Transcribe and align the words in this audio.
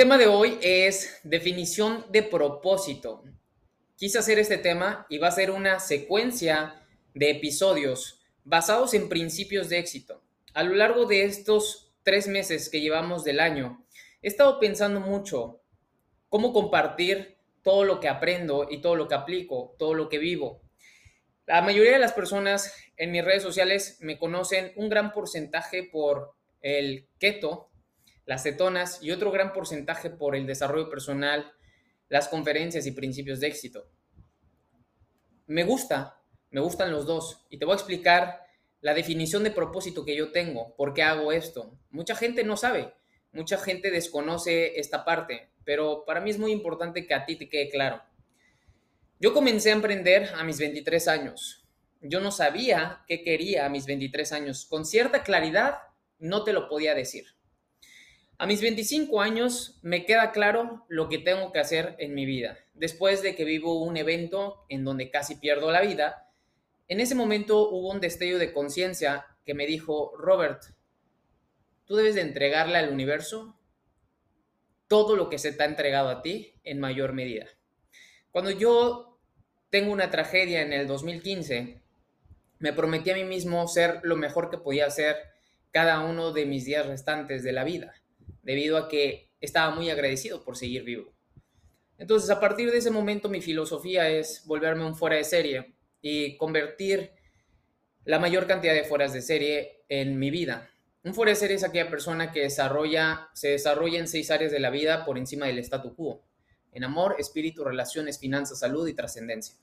Tema 0.00 0.16
de 0.16 0.28
hoy 0.28 0.58
es 0.62 1.20
definición 1.24 2.06
de 2.10 2.22
propósito. 2.22 3.22
Quise 3.96 4.18
hacer 4.18 4.38
este 4.38 4.56
tema 4.56 5.04
y 5.10 5.18
va 5.18 5.28
a 5.28 5.30
ser 5.30 5.50
una 5.50 5.78
secuencia 5.78 6.86
de 7.12 7.28
episodios 7.28 8.18
basados 8.42 8.94
en 8.94 9.10
principios 9.10 9.68
de 9.68 9.78
éxito. 9.78 10.22
A 10.54 10.62
lo 10.62 10.74
largo 10.74 11.04
de 11.04 11.24
estos 11.24 11.92
tres 12.02 12.28
meses 12.28 12.70
que 12.70 12.80
llevamos 12.80 13.24
del 13.24 13.40
año, 13.40 13.84
he 14.22 14.28
estado 14.28 14.58
pensando 14.58 15.00
mucho 15.00 15.60
cómo 16.30 16.54
compartir 16.54 17.36
todo 17.60 17.84
lo 17.84 18.00
que 18.00 18.08
aprendo 18.08 18.68
y 18.70 18.80
todo 18.80 18.96
lo 18.96 19.06
que 19.06 19.16
aplico, 19.16 19.76
todo 19.78 19.92
lo 19.92 20.08
que 20.08 20.16
vivo. 20.16 20.62
La 21.44 21.60
mayoría 21.60 21.92
de 21.92 21.98
las 21.98 22.14
personas 22.14 22.74
en 22.96 23.10
mis 23.10 23.22
redes 23.22 23.42
sociales 23.42 23.98
me 24.00 24.18
conocen 24.18 24.72
un 24.76 24.88
gran 24.88 25.12
porcentaje 25.12 25.82
por 25.82 26.32
el 26.62 27.06
keto, 27.18 27.69
las 28.26 28.42
cetonas 28.42 29.02
y 29.02 29.10
otro 29.10 29.30
gran 29.30 29.52
porcentaje 29.52 30.10
por 30.10 30.36
el 30.36 30.46
desarrollo 30.46 30.88
personal, 30.88 31.52
las 32.08 32.28
conferencias 32.28 32.86
y 32.86 32.92
principios 32.92 33.40
de 33.40 33.48
éxito. 33.48 33.88
Me 35.46 35.64
gusta, 35.64 36.22
me 36.50 36.60
gustan 36.60 36.92
los 36.92 37.06
dos 37.06 37.46
y 37.50 37.58
te 37.58 37.64
voy 37.64 37.72
a 37.72 37.76
explicar 37.76 38.40
la 38.80 38.94
definición 38.94 39.44
de 39.44 39.50
propósito 39.50 40.04
que 40.04 40.16
yo 40.16 40.32
tengo, 40.32 40.74
por 40.76 40.94
qué 40.94 41.02
hago 41.02 41.32
esto. 41.32 41.78
Mucha 41.90 42.14
gente 42.14 42.44
no 42.44 42.56
sabe, 42.56 42.94
mucha 43.32 43.58
gente 43.58 43.90
desconoce 43.90 44.78
esta 44.78 45.04
parte, 45.04 45.50
pero 45.64 46.04
para 46.04 46.20
mí 46.20 46.30
es 46.30 46.38
muy 46.38 46.52
importante 46.52 47.06
que 47.06 47.14
a 47.14 47.26
ti 47.26 47.36
te 47.36 47.48
quede 47.48 47.68
claro. 47.68 48.02
Yo 49.18 49.34
comencé 49.34 49.70
a 49.70 49.74
emprender 49.74 50.30
a 50.34 50.44
mis 50.44 50.58
23 50.58 51.08
años. 51.08 51.68
Yo 52.00 52.20
no 52.20 52.32
sabía 52.32 53.04
qué 53.06 53.22
quería 53.22 53.66
a 53.66 53.68
mis 53.68 53.84
23 53.84 54.32
años. 54.32 54.64
Con 54.64 54.86
cierta 54.86 55.22
claridad 55.22 55.78
no 56.18 56.42
te 56.42 56.54
lo 56.54 56.68
podía 56.68 56.94
decir. 56.94 57.26
A 58.40 58.46
mis 58.46 58.62
25 58.62 59.20
años 59.20 59.78
me 59.82 60.06
queda 60.06 60.32
claro 60.32 60.86
lo 60.88 61.10
que 61.10 61.18
tengo 61.18 61.52
que 61.52 61.58
hacer 61.58 61.94
en 61.98 62.14
mi 62.14 62.24
vida. 62.24 62.56
Después 62.72 63.20
de 63.20 63.34
que 63.36 63.44
vivo 63.44 63.82
un 63.82 63.98
evento 63.98 64.64
en 64.70 64.82
donde 64.82 65.10
casi 65.10 65.34
pierdo 65.34 65.70
la 65.70 65.82
vida, 65.82 66.32
en 66.88 67.00
ese 67.00 67.14
momento 67.14 67.68
hubo 67.68 67.90
un 67.90 68.00
destello 68.00 68.38
de 68.38 68.54
conciencia 68.54 69.26
que 69.44 69.52
me 69.52 69.66
dijo, 69.66 70.16
Robert, 70.16 70.62
tú 71.84 71.96
debes 71.96 72.14
de 72.14 72.22
entregarle 72.22 72.78
al 72.78 72.90
universo 72.90 73.58
todo 74.88 75.16
lo 75.16 75.28
que 75.28 75.36
se 75.36 75.52
te 75.52 75.62
ha 75.62 75.66
entregado 75.66 76.08
a 76.08 76.22
ti 76.22 76.54
en 76.64 76.80
mayor 76.80 77.12
medida. 77.12 77.46
Cuando 78.30 78.52
yo 78.52 79.20
tengo 79.68 79.92
una 79.92 80.10
tragedia 80.10 80.62
en 80.62 80.72
el 80.72 80.86
2015, 80.86 81.82
me 82.58 82.72
prometí 82.72 83.10
a 83.10 83.16
mí 83.16 83.24
mismo 83.24 83.68
ser 83.68 84.00
lo 84.02 84.16
mejor 84.16 84.48
que 84.48 84.56
podía 84.56 84.88
ser 84.88 85.18
cada 85.72 86.00
uno 86.00 86.32
de 86.32 86.46
mis 86.46 86.64
días 86.64 86.86
restantes 86.86 87.42
de 87.42 87.52
la 87.52 87.64
vida 87.64 87.99
debido 88.42 88.76
a 88.76 88.88
que 88.88 89.30
estaba 89.40 89.74
muy 89.74 89.90
agradecido 89.90 90.42
por 90.44 90.56
seguir 90.56 90.84
vivo. 90.84 91.12
Entonces, 91.98 92.30
a 92.30 92.40
partir 92.40 92.70
de 92.70 92.78
ese 92.78 92.90
momento, 92.90 93.28
mi 93.28 93.40
filosofía 93.42 94.08
es 94.08 94.44
volverme 94.46 94.86
un 94.86 94.94
fuera 94.94 95.16
de 95.16 95.24
serie 95.24 95.74
y 96.00 96.36
convertir 96.36 97.12
la 98.04 98.18
mayor 98.18 98.46
cantidad 98.46 98.72
de 98.72 98.84
fueras 98.84 99.12
de 99.12 99.20
serie 99.20 99.84
en 99.88 100.18
mi 100.18 100.30
vida. 100.30 100.70
Un 101.04 101.14
fuera 101.14 101.30
de 101.30 101.36
serie 101.36 101.56
es 101.56 101.64
aquella 101.64 101.90
persona 101.90 102.32
que 102.32 102.40
desarrolla, 102.40 103.28
se 103.34 103.48
desarrolla 103.48 103.98
en 103.98 104.08
seis 104.08 104.30
áreas 104.30 104.52
de 104.52 104.60
la 104.60 104.70
vida 104.70 105.04
por 105.04 105.18
encima 105.18 105.46
del 105.46 105.58
statu 105.58 105.94
quo, 105.94 106.22
en 106.72 106.84
amor, 106.84 107.16
espíritu, 107.18 107.64
relaciones, 107.64 108.18
finanzas, 108.18 108.60
salud 108.60 108.86
y 108.88 108.94
trascendencia. 108.94 109.56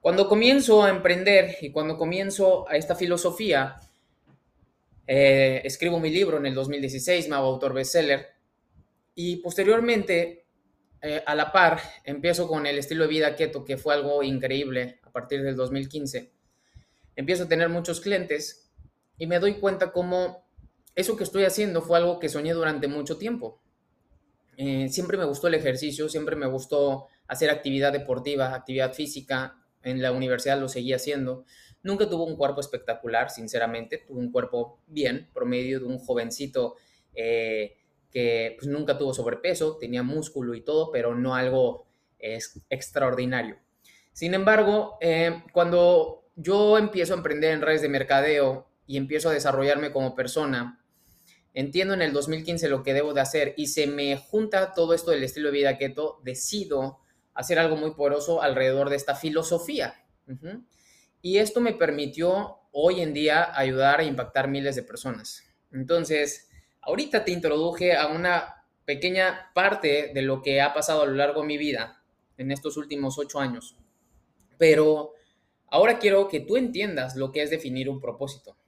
Cuando 0.00 0.28
comienzo 0.28 0.82
a 0.82 0.90
emprender 0.90 1.56
y 1.60 1.70
cuando 1.70 1.96
comienzo 1.96 2.68
a 2.68 2.76
esta 2.76 2.94
filosofía, 2.94 3.76
eh, 5.06 5.60
escribo 5.64 6.00
mi 6.00 6.10
libro 6.10 6.38
en 6.38 6.46
el 6.46 6.54
2016, 6.54 7.28
me 7.28 7.36
hago 7.36 7.46
autor 7.46 7.74
bestseller. 7.74 8.26
Y 9.14 9.36
posteriormente, 9.36 10.46
eh, 11.00 11.22
a 11.26 11.34
la 11.34 11.52
par, 11.52 11.80
empiezo 12.04 12.48
con 12.48 12.66
el 12.66 12.78
estilo 12.78 13.04
de 13.04 13.10
vida 13.10 13.36
keto, 13.36 13.64
que 13.64 13.76
fue 13.76 13.94
algo 13.94 14.22
increíble 14.22 15.00
a 15.02 15.10
partir 15.10 15.42
del 15.42 15.56
2015. 15.56 16.32
Empiezo 17.16 17.44
a 17.44 17.48
tener 17.48 17.68
muchos 17.68 18.00
clientes 18.00 18.70
y 19.18 19.26
me 19.26 19.38
doy 19.38 19.54
cuenta 19.54 19.92
cómo 19.92 20.44
eso 20.94 21.16
que 21.16 21.24
estoy 21.24 21.44
haciendo 21.44 21.82
fue 21.82 21.98
algo 21.98 22.18
que 22.18 22.28
soñé 22.28 22.52
durante 22.52 22.88
mucho 22.88 23.18
tiempo. 23.18 23.60
Eh, 24.56 24.88
siempre 24.88 25.16
me 25.16 25.24
gustó 25.24 25.48
el 25.48 25.54
ejercicio, 25.54 26.08
siempre 26.08 26.36
me 26.36 26.46
gustó 26.46 27.08
hacer 27.26 27.50
actividad 27.50 27.92
deportiva, 27.92 28.54
actividad 28.54 28.92
física. 28.92 29.60
En 29.82 30.00
la 30.00 30.12
universidad 30.12 30.58
lo 30.58 30.68
seguía 30.68 30.96
haciendo. 30.96 31.44
Nunca 31.84 32.08
tuvo 32.08 32.24
un 32.24 32.36
cuerpo 32.36 32.60
espectacular, 32.60 33.30
sinceramente. 33.30 33.98
Tuvo 33.98 34.18
un 34.18 34.32
cuerpo 34.32 34.80
bien, 34.86 35.30
promedio 35.32 35.78
de 35.78 35.86
un 35.86 35.98
jovencito 35.98 36.74
eh, 37.14 37.76
que 38.10 38.56
pues, 38.58 38.68
nunca 38.68 38.98
tuvo 38.98 39.14
sobrepeso, 39.14 39.76
tenía 39.76 40.02
músculo 40.02 40.54
y 40.54 40.62
todo, 40.62 40.90
pero 40.90 41.14
no 41.14 41.34
algo 41.34 41.86
extraordinario. 42.70 43.58
Sin 44.12 44.32
embargo, 44.32 44.96
eh, 45.00 45.42
cuando 45.52 46.24
yo 46.36 46.78
empiezo 46.78 47.12
a 47.12 47.16
emprender 47.18 47.52
en 47.52 47.60
redes 47.60 47.82
de 47.82 47.88
mercadeo 47.88 48.66
y 48.86 48.96
empiezo 48.96 49.28
a 49.28 49.32
desarrollarme 49.32 49.92
como 49.92 50.14
persona, 50.14 50.82
entiendo 51.52 51.92
en 51.94 52.00
el 52.02 52.12
2015 52.12 52.68
lo 52.68 52.82
que 52.82 52.94
debo 52.94 53.12
de 53.12 53.20
hacer 53.20 53.54
y 53.56 53.66
se 53.66 53.86
me 53.86 54.16
junta 54.16 54.72
todo 54.72 54.94
esto 54.94 55.10
del 55.10 55.22
estilo 55.22 55.48
de 55.48 55.58
vida 55.58 55.76
keto, 55.76 56.20
decido 56.24 57.00
hacer 57.34 57.58
algo 57.58 57.76
muy 57.76 57.92
poderoso 57.94 58.40
alrededor 58.40 58.88
de 58.88 58.96
esta 58.96 59.16
filosofía. 59.16 59.94
Y 61.24 61.38
esto 61.38 61.62
me 61.62 61.72
permitió 61.72 62.58
hoy 62.70 63.00
en 63.00 63.14
día 63.14 63.58
ayudar 63.58 64.00
a 64.00 64.04
impactar 64.04 64.46
miles 64.46 64.76
de 64.76 64.82
personas. 64.82 65.42
Entonces, 65.72 66.50
ahorita 66.82 67.24
te 67.24 67.32
introduje 67.32 67.96
a 67.96 68.08
una 68.08 68.66
pequeña 68.84 69.50
parte 69.54 70.12
de 70.12 70.20
lo 70.20 70.42
que 70.42 70.60
ha 70.60 70.74
pasado 70.74 71.00
a 71.00 71.06
lo 71.06 71.14
largo 71.14 71.40
de 71.40 71.46
mi 71.46 71.56
vida 71.56 72.04
en 72.36 72.50
estos 72.50 72.76
últimos 72.76 73.16
ocho 73.16 73.40
años. 73.40 73.74
Pero 74.58 75.12
ahora 75.68 75.98
quiero 75.98 76.28
que 76.28 76.40
tú 76.40 76.58
entiendas 76.58 77.16
lo 77.16 77.32
que 77.32 77.40
es 77.40 77.48
definir 77.48 77.88
un 77.88 78.02
propósito. 78.02 78.58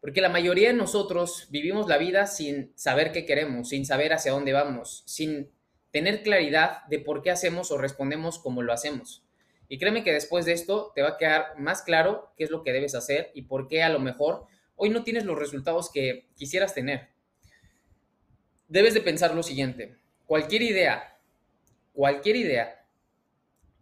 Porque 0.00 0.20
la 0.20 0.28
mayoría 0.28 0.68
de 0.68 0.74
nosotros 0.74 1.48
vivimos 1.50 1.88
la 1.88 1.98
vida 1.98 2.28
sin 2.28 2.70
saber 2.76 3.10
qué 3.10 3.26
queremos, 3.26 3.70
sin 3.70 3.84
saber 3.84 4.12
hacia 4.12 4.30
dónde 4.30 4.52
vamos, 4.52 5.02
sin 5.06 5.50
tener 5.90 6.22
claridad 6.22 6.84
de 6.88 7.00
por 7.00 7.22
qué 7.22 7.32
hacemos 7.32 7.72
o 7.72 7.76
respondemos 7.76 8.38
como 8.38 8.62
lo 8.62 8.72
hacemos. 8.72 9.27
Y 9.68 9.78
créeme 9.78 10.02
que 10.02 10.12
después 10.12 10.46
de 10.46 10.52
esto 10.52 10.92
te 10.94 11.02
va 11.02 11.10
a 11.10 11.16
quedar 11.18 11.58
más 11.58 11.82
claro 11.82 12.32
qué 12.36 12.44
es 12.44 12.50
lo 12.50 12.62
que 12.62 12.72
debes 12.72 12.94
hacer 12.94 13.30
y 13.34 13.42
por 13.42 13.68
qué 13.68 13.82
a 13.82 13.90
lo 13.90 14.00
mejor 14.00 14.46
hoy 14.76 14.88
no 14.88 15.04
tienes 15.04 15.24
los 15.24 15.38
resultados 15.38 15.90
que 15.92 16.28
quisieras 16.36 16.74
tener. 16.74 17.08
Debes 18.68 18.94
de 18.94 19.00
pensar 19.00 19.34
lo 19.34 19.42
siguiente, 19.42 19.96
cualquier 20.26 20.62
idea, 20.62 21.18
cualquier 21.92 22.36
idea, 22.36 22.86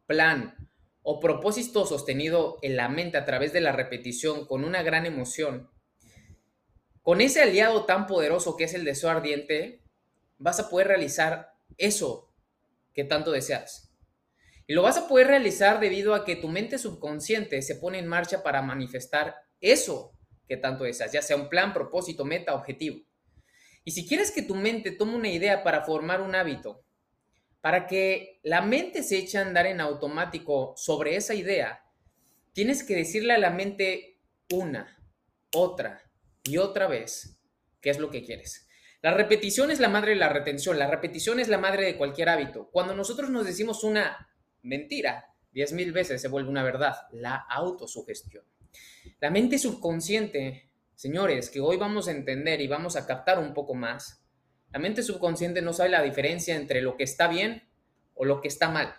plan 0.07 0.57
o 1.03 1.21
propósito 1.21 1.87
sostenido 1.87 2.59
en 2.63 2.77
la 2.77 2.89
mente 2.89 3.17
a 3.17 3.25
través 3.25 3.53
de 3.53 3.61
la 3.61 3.73
repetición 3.73 4.47
con 4.47 4.65
una 4.65 4.83
gran 4.83 5.07
emoción, 5.07 5.71
con 7.03 7.21
ese 7.21 7.41
aliado 7.41 7.85
tan 7.85 8.09
poderoso 8.09 8.57
que 8.57 8.65
es 8.65 8.75
el 8.75 8.85
deseo 8.85 9.11
ardiente, 9.11 9.83
vas 10.39 10.59
a 10.59 10.69
poder 10.69 10.89
realizar 10.89 11.55
eso 11.79 12.33
que 12.93 13.05
tanto 13.05 13.31
deseas. 13.31 13.86
Lo 14.69 14.83
vas 14.83 14.97
a 14.97 15.07
poder 15.07 15.29
realizar 15.29 15.79
debido 15.79 16.15
a 16.15 16.25
que 16.25 16.37
tu 16.37 16.49
mente 16.49 16.79
subconsciente 16.79 17.63
se 17.63 17.77
pone 17.77 17.99
en 17.99 18.09
marcha 18.09 18.43
para 18.43 18.63
manifestar 18.63 19.37
eso 19.61 20.13
que 20.49 20.57
tanto 20.57 20.85
deseas, 20.85 21.13
ya 21.13 21.23
sea 21.23 21.37
un 21.37 21.49
plan, 21.49 21.73
propósito, 21.73 22.25
meta, 22.25 22.55
objetivo. 22.55 23.05
Y 23.85 23.93
si 23.93 24.07
quieres 24.07 24.33
que 24.33 24.43
tu 24.43 24.55
mente 24.55 24.91
tome 24.91 25.15
una 25.15 25.29
idea 25.29 25.63
para 25.63 25.85
formar 25.85 26.21
un 26.21 26.35
hábito, 26.35 26.85
para 27.61 27.87
que 27.87 28.41
la 28.43 28.61
mente 28.61 29.03
se 29.03 29.19
eche 29.19 29.39
a 29.39 29.43
andar 29.43 29.67
en 29.67 29.81
automático 29.81 30.75
sobre 30.77 31.17
esa 31.17 31.35
idea, 31.35 31.85
tienes 32.53 32.83
que 32.83 32.97
decirle 32.97 33.35
a 33.35 33.39
la 33.39 33.51
mente 33.51 34.21
una, 34.53 34.99
otra 35.53 36.03
y 36.45 36.59
otra 36.59 36.87
vez 36.87 37.41
qué 37.81 37.91
es 37.91 37.99
lo 37.99 38.11
que 38.11 38.25
quieres. 38.25 38.69
La 39.03 39.15
repetición 39.15 39.71
es 39.71 39.79
la 39.79 39.89
madre 39.89 40.11
de 40.11 40.17
la 40.17 40.29
retención, 40.29 40.79
la 40.79 40.89
repetición 40.89 41.39
es 41.39 41.49
la 41.49 41.59
madre 41.59 41.85
de 41.85 41.97
cualquier 41.97 42.29
hábito. 42.29 42.69
Cuando 42.73 42.95
nosotros 42.95 43.31
nos 43.31 43.47
decimos 43.47 43.85
una 43.85 44.29
mentira 44.67 45.33
diez 45.53 45.73
mil 45.73 45.93
veces 45.93 46.21
se 46.21 46.29
vuelve 46.29 46.51
una 46.51 46.63
verdad, 46.63 46.95
la 47.13 47.37
autosugestión. 47.37 48.45
La 49.21 49.31
mente 49.31 49.59
subconsciente, 49.59 50.69
señores, 50.95 51.49
que 51.49 51.61
hoy 51.61 51.79
vamos 51.79 52.09
a 52.09 52.11
entender 52.11 52.61
y 52.61 52.67
vamos 52.67 52.95
a 52.97 53.07
captar 53.07 53.39
un 53.39 53.55
poco 53.55 53.75
más, 53.75 54.27
la 54.73 54.79
mente 54.79 55.03
subconsciente 55.03 55.63
no 55.63 55.73
sabe 55.73 55.89
la 55.89 56.03
diferencia 56.03 56.55
entre 56.55 56.83
lo 56.83 56.99
que 56.99 57.05
está 57.05 57.29
bien 57.29 57.67
o 58.15 58.27
lo 58.27 58.43
que 58.43 58.49
está 58.49 58.69
mal. 58.69 58.95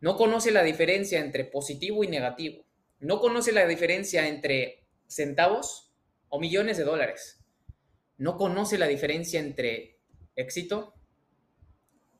No 0.00 0.16
conoce 0.16 0.50
la 0.50 0.62
diferencia 0.62 1.20
entre 1.20 1.44
positivo 1.44 2.02
y 2.04 2.08
negativo. 2.08 2.64
No 3.00 3.20
conoce 3.20 3.52
la 3.52 3.66
diferencia 3.66 4.26
entre 4.28 4.86
centavos 5.06 5.92
o 6.30 6.40
millones 6.40 6.78
de 6.78 6.84
dólares. 6.84 7.44
No 8.16 8.38
conoce 8.38 8.78
la 8.78 8.86
diferencia 8.86 9.40
entre 9.40 9.98
éxito 10.34 10.94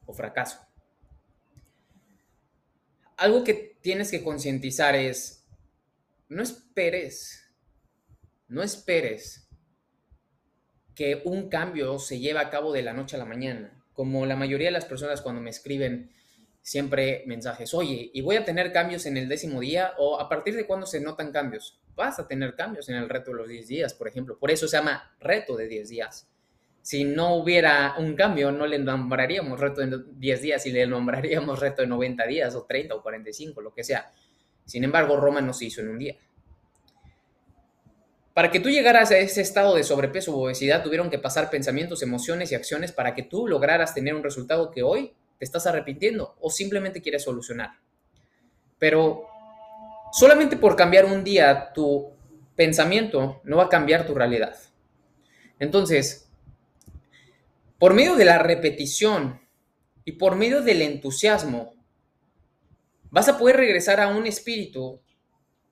o 0.05 0.12
fracaso. 0.12 0.66
Algo 3.17 3.45
que 3.45 3.79
tienes 3.81 4.11
que 4.11 4.23
concientizar 4.23 4.95
es, 4.95 5.47
no 6.29 6.43
esperes, 6.43 7.51
no 8.49 8.63
esperes 8.63 9.49
que 10.95 11.23
un 11.25 11.49
cambio 11.49 11.99
se 11.99 12.19
lleve 12.19 12.41
a 12.41 12.51
cabo 12.51 12.73
de 12.73 12.83
la 12.83 12.93
noche 12.93 13.17
a 13.17 13.19
la 13.19 13.25
mañana. 13.25 13.83
Como 13.93 14.27
la 14.27 14.37
mayoría 14.37 14.69
de 14.69 14.73
las 14.73 14.85
personas 14.85 15.23
cuando 15.23 15.41
me 15.41 15.51
escriben 15.51 16.11
siempre 16.61 17.23
mensajes, 17.27 17.73
oye, 17.75 18.11
¿y 18.13 18.21
voy 18.21 18.37
a 18.37 18.45
tener 18.45 18.73
cambios 18.73 19.07
en 19.07 19.17
el 19.17 19.29
décimo 19.29 19.61
día? 19.61 19.93
¿O 19.99 20.21
a 20.21 20.29
partir 20.29 20.55
de 20.55 20.67
cuándo 20.67 20.87
se 20.87 21.01
notan 21.01 21.33
cambios? 21.33 21.81
Vas 21.95 22.19
a 22.19 22.27
tener 22.27 22.55
cambios 22.55 22.89
en 22.89 22.97
el 22.97 23.09
reto 23.09 23.31
de 23.31 23.39
los 23.39 23.49
10 23.49 23.69
días, 23.69 23.95
por 23.95 24.09
ejemplo. 24.09 24.39
Por 24.39 24.51
eso 24.51 24.69
se 24.69 24.77
llama 24.77 25.17
reto 25.21 25.57
de 25.57 25.69
10 25.69 25.89
días. 25.89 26.29
Si 26.87 27.03
no 27.03 27.35
hubiera 27.35 27.97
un 27.99 28.15
cambio, 28.15 28.53
no 28.53 28.65
le 28.65 28.79
nombraríamos 28.79 29.59
reto 29.59 29.81
de 29.81 30.05
10 30.09 30.41
días 30.41 30.67
y 30.67 30.71
le 30.71 30.87
nombraríamos 30.87 31.59
reto 31.59 31.83
de 31.83 31.88
90 31.88 32.25
días 32.29 32.55
o 32.55 32.62
30 32.62 32.94
o 32.94 33.03
45, 33.03 33.61
lo 33.61 33.75
que 33.75 33.83
sea. 33.83 34.12
Sin 34.65 34.85
embargo, 34.85 35.17
Roma 35.17 35.41
no 35.41 35.53
se 35.53 35.65
hizo 35.65 35.81
en 35.81 35.88
un 35.88 35.99
día. 35.99 36.17
Para 38.35 38.53
que 38.53 38.61
tú 38.61 38.71
llegaras 38.71 39.11
a 39.11 39.19
ese 39.19 39.41
estado 39.41 39.75
de 39.75 39.83
sobrepeso 39.83 40.37
o 40.37 40.44
obesidad, 40.44 40.85
tuvieron 40.85 41.11
que 41.11 41.19
pasar 41.19 41.50
pensamientos, 41.50 42.05
emociones 42.05 42.53
y 42.53 42.55
acciones 42.55 42.93
para 42.93 43.17
que 43.17 43.25
tú 43.25 43.49
lograras 43.49 43.93
tener 43.93 44.15
un 44.15 44.23
resultado 44.23 44.71
que 44.71 44.85
hoy 44.85 45.12
te 45.41 45.44
estás 45.44 45.67
arrepintiendo 45.67 46.37
o 46.41 46.50
simplemente 46.50 47.03
quieres 47.03 47.25
solucionar. 47.25 47.81
Pero 48.79 49.27
solamente 50.12 50.56
por 50.56 50.77
cambiar 50.77 51.06
un 51.06 51.25
día 51.25 51.73
tu 51.75 52.12
pensamiento 52.55 53.41
no 53.43 53.56
va 53.56 53.65
a 53.65 53.69
cambiar 53.69 54.06
tu 54.06 54.15
realidad. 54.15 54.56
Entonces, 55.59 56.25
por 57.78 57.94
medio 57.94 58.17
de 58.17 58.25
la 58.25 58.38
repetición 58.38 59.40
y 60.05 60.12
por 60.12 60.37
medio 60.37 60.62
del 60.62 60.82
entusiasmo, 60.82 61.75
vas 63.11 63.28
a 63.28 63.38
poder 63.38 63.56
regresar 63.56 64.00
a 64.00 64.08
un 64.08 64.26
espíritu, 64.26 65.02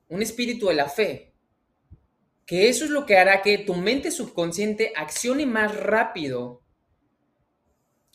un 0.08 0.22
espíritu 0.22 0.68
de 0.68 0.74
la 0.74 0.88
fe, 0.88 1.34
que 2.46 2.68
eso 2.68 2.84
es 2.84 2.90
lo 2.90 3.06
que 3.06 3.16
hará 3.16 3.42
que 3.42 3.58
tu 3.58 3.74
mente 3.74 4.10
subconsciente 4.10 4.92
accione 4.96 5.46
más 5.46 5.74
rápido 5.76 6.62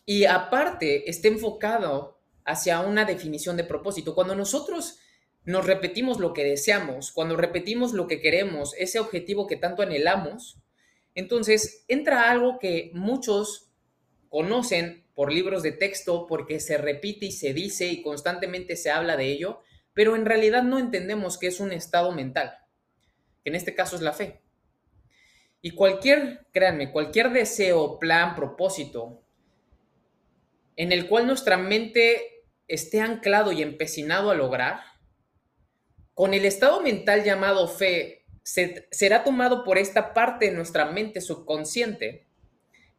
y 0.06 0.26
aparte 0.26 1.10
esté 1.10 1.30
enfocado 1.30 2.20
hacia 2.46 2.80
una 2.82 3.06
definición 3.06 3.58
de 3.58 3.64
propósito. 3.64 4.16
Cuando 4.16 4.36
nosotros 4.36 5.00
nos 5.46 5.66
repetimos 5.66 6.20
lo 6.20 6.34
que 6.34 6.44
deseamos, 6.44 7.12
cuando 7.12 7.36
repetimos 7.38 7.94
lo 7.94 8.08
que 8.08 8.22
queremos, 8.22 8.74
ese 8.78 9.00
objetivo 9.00 9.48
que 9.48 9.56
tanto 9.56 9.82
anhelamos, 9.82 10.60
entonces 11.16 11.86
entra 11.88 12.30
algo 12.30 12.60
que 12.60 12.92
muchos 12.94 13.69
conocen 14.30 15.06
por 15.14 15.34
libros 15.34 15.64
de 15.64 15.74
texto, 15.74 16.28
porque 16.28 16.60
se 16.60 16.78
repite 16.78 17.26
y 17.26 17.32
se 17.32 17.54
dice 17.54 17.88
y 17.88 18.02
constantemente 18.02 18.76
se 18.76 18.92
habla 18.92 19.18
de 19.18 19.26
ello, 19.26 19.62
pero 19.94 20.16
en 20.16 20.26
realidad 20.26 20.64
no 20.64 20.80
entendemos 20.80 21.38
que 21.38 21.48
es 21.48 21.60
un 21.60 21.74
estado 21.74 22.12
mental 22.12 22.60
que 23.44 23.50
en 23.50 23.56
este 23.56 23.76
caso 23.76 23.96
es 23.96 24.02
la 24.02 24.14
fe. 24.14 24.42
Y 25.62 25.72
cualquier, 25.72 26.48
créanme, 26.52 26.92
cualquier 26.92 27.32
deseo, 27.32 28.00
plan, 28.00 28.36
propósito, 28.36 29.24
en 30.76 30.92
el 30.92 31.08
cual 31.08 31.28
nuestra 31.28 31.58
mente 31.58 32.46
esté 32.68 33.02
anclado 33.02 33.52
y 33.52 33.62
empecinado 33.62 34.32
a 34.32 34.36
lograr, 34.36 34.82
con 36.14 36.34
el 36.34 36.46
estado 36.46 36.82
mental 36.82 37.24
llamado 37.24 37.68
fe, 37.68 38.26
será 38.44 39.24
tomado 39.24 39.64
por 39.64 39.78
esta 39.78 40.14
parte 40.14 40.46
de 40.46 40.52
nuestra 40.52 40.86
mente 40.86 41.22
subconsciente 41.22 42.29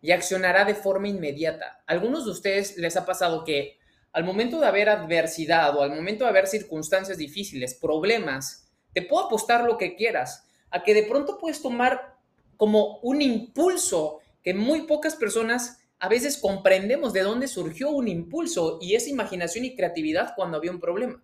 y 0.02 0.12
accionará 0.12 0.64
de 0.64 0.74
forma 0.74 1.08
inmediata. 1.08 1.82
algunos 1.86 2.24
de 2.24 2.30
ustedes 2.30 2.76
les 2.76 2.96
ha 2.96 3.04
pasado 3.04 3.44
que 3.44 3.78
al 4.12 4.24
momento 4.24 4.58
de 4.58 4.66
haber 4.66 4.88
adversidad 4.88 5.76
o 5.76 5.82
al 5.82 5.90
momento 5.90 6.24
de 6.24 6.30
haber 6.30 6.46
circunstancias 6.46 7.18
difíciles, 7.18 7.74
problemas, 7.74 8.68
te 8.92 9.02
puedo 9.02 9.26
apostar 9.26 9.64
lo 9.64 9.78
que 9.78 9.94
quieras, 9.94 10.44
a 10.70 10.82
que 10.82 10.94
de 10.94 11.04
pronto 11.04 11.38
puedes 11.38 11.62
tomar 11.62 12.16
como 12.56 12.98
un 13.02 13.22
impulso 13.22 14.18
que 14.42 14.54
muy 14.54 14.82
pocas 14.82 15.14
personas 15.14 15.78
a 15.98 16.08
veces 16.08 16.38
comprendemos 16.38 17.12
de 17.12 17.20
dónde 17.20 17.46
surgió 17.46 17.90
un 17.90 18.08
impulso 18.08 18.78
y 18.80 18.94
esa 18.94 19.10
imaginación 19.10 19.64
y 19.64 19.76
creatividad 19.76 20.32
cuando 20.34 20.56
había 20.56 20.70
un 20.70 20.80
problema. 20.80 21.22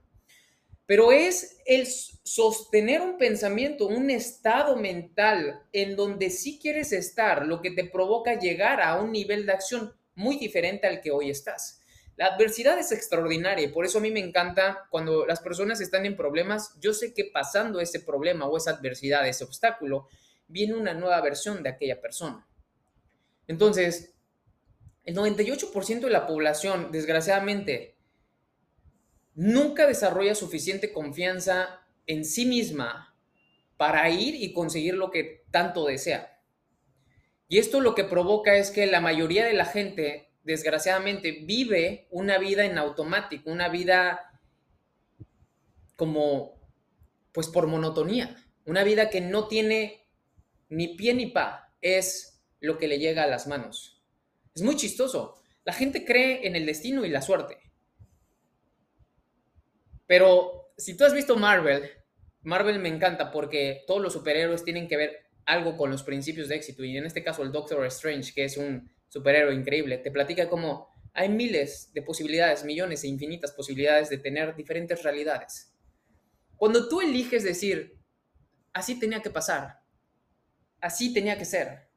Pero 0.87 1.11
es 1.11 1.59
el 1.67 1.87
sostener 1.87 3.01
un 3.01 3.19
pensamiento, 3.19 3.89
un 3.89 4.09
estado 4.11 4.77
mental 4.77 5.63
en 5.73 5.97
donde 5.97 6.31
sí 6.31 6.59
quieres 6.61 6.93
estar, 6.93 7.45
lo 7.45 7.61
que 7.61 7.73
te 7.73 7.85
provoca 7.85 8.39
llegar 8.39 8.81
a 8.81 9.01
un 9.01 9.11
nivel 9.11 9.47
de 9.47 9.53
acción 9.53 9.93
muy 10.15 10.37
diferente 10.37 10.87
al 10.87 11.01
que 11.01 11.11
hoy 11.11 11.31
estás. 11.31 11.81
La 12.17 12.27
adversidad 12.27 12.79
es 12.79 12.93
extraordinaria 12.93 13.67
y 13.67 13.73
por 13.73 13.85
eso 13.85 13.99
a 13.99 14.01
mí 14.01 14.11
me 14.11 14.21
encanta 14.21 14.87
cuando 14.91 15.27
las 15.27 15.41
personas 15.41 15.81
están 15.81 16.07
en 16.07 16.17
problemas, 16.17 16.75
yo 16.81 16.95
sé 16.95 17.13
que 17.13 17.27
pasando 17.27 17.79
ese 17.79 18.01
problema 18.01 18.47
o 18.47 18.57
esa 18.57 18.71
adversidad, 18.71 19.29
ese 19.29 19.45
obstáculo, 19.45 20.09
viene 20.49 20.75
una 20.75 20.95
nueva 20.95 21.21
versión 21.21 21.63
de 21.63 21.69
aquella 21.69 22.01
persona. 22.01 22.47
Entonces, 23.47 24.15
el 25.05 25.15
98% 25.15 26.01
de 26.01 26.11
la 26.11 26.27
población, 26.27 26.91
desgraciadamente, 26.91 27.96
nunca 29.37 29.87
desarrolla 29.87 30.35
suficiente 30.35 30.93
confianza 30.93 31.87
en 32.07 32.25
sí 32.25 32.45
misma 32.45 33.17
para 33.77 34.11
ir 34.11 34.35
y 34.35 34.53
conseguir 34.53 34.95
lo 34.95 35.13
que 35.13 35.45
tanto 35.53 35.87
desea. 35.87 36.41
Y 37.49 37.59
esto 37.59 37.81
lo 37.81 37.95
que 37.95 38.03
provoca 38.03 38.57
es 38.57 38.73
que 38.73 38.87
la 38.87 39.01
mayoría 39.01 39.45
de 39.45 39.53
la 39.53 39.67
gente 39.67 40.27
desgraciadamente, 40.47 41.33
vive 41.33 42.07
una 42.11 42.39
vida 42.39 42.65
en 42.65 42.79
automático, 42.79 43.51
una 43.51 43.69
vida 43.69 44.41
como, 45.97 46.55
pues 47.33 47.49
por 47.49 47.67
monotonía, 47.67 48.37
una 48.65 48.85
vida 48.85 49.11
que 49.11 49.21
no 49.21 49.49
tiene 49.49 50.07
ni 50.69 50.95
pie 50.97 51.15
ni 51.15 51.27
pa, 51.27 51.75
es 51.81 52.41
lo 52.61 52.79
que 52.79 52.87
le 52.87 53.01
llega 53.01 53.25
a 53.25 53.27
las 53.27 53.49
manos. 53.49 54.01
Es 54.55 54.63
muy 54.63 54.77
chistoso. 54.77 55.43
La 55.65 55.73
gente 55.73 56.05
cree 56.05 56.47
en 56.47 56.55
el 56.55 56.65
destino 56.65 57.05
y 57.05 57.09
la 57.09 57.23
suerte. 57.23 57.59
Pero 60.07 60.73
si 60.77 60.97
tú 60.97 61.05
has 61.05 61.15
visto 61.15 61.37
Marvel, 61.37 61.91
Marvel 62.43 62.79
me 62.79 62.89
encanta 62.89 63.31
porque 63.31 63.85
todos 63.87 64.01
los 64.01 64.13
superhéroes 64.13 64.65
tienen 64.65 64.89
que 64.89 64.97
ver 64.97 65.27
algo 65.47 65.77
con 65.77 65.91
los 65.91 66.03
principios 66.03 66.49
de 66.49 66.57
éxito. 66.57 66.85
Y 66.85 66.97
en 66.97 67.07
este 67.07 67.23
caso 67.23 67.43
el 67.43 67.53
Doctor 67.53 67.85
Strange, 67.87 68.33
que 68.33 68.45
es 68.45 68.57
un 68.57 68.91
superhéroe 69.09 69.55
increíble, 69.55 69.99
te 69.99 70.11
platica 70.11 70.49
cómo 70.49 70.95
hay 71.13 71.29
miles 71.29 71.93
de 71.95 72.03
posibilidades, 72.03 72.65
millones 72.65 73.03
e 73.03 73.09
infinitas 73.09 73.53
posibilidades 73.53 74.11
de 74.11 74.19
tener 74.19 74.55
diferentes 74.55 75.03
realidades. 75.03 75.73
Cuando 76.57 76.89
tú 76.89 77.01
eliges 77.01 77.43
decir, 77.43 77.99
así 78.73 78.99
tenía 78.99 79.23
que 79.23 79.31
pasar, 79.31 79.81
así 80.81 81.15
tenía 81.15 81.39
que 81.39 81.45
ser, 81.45 81.89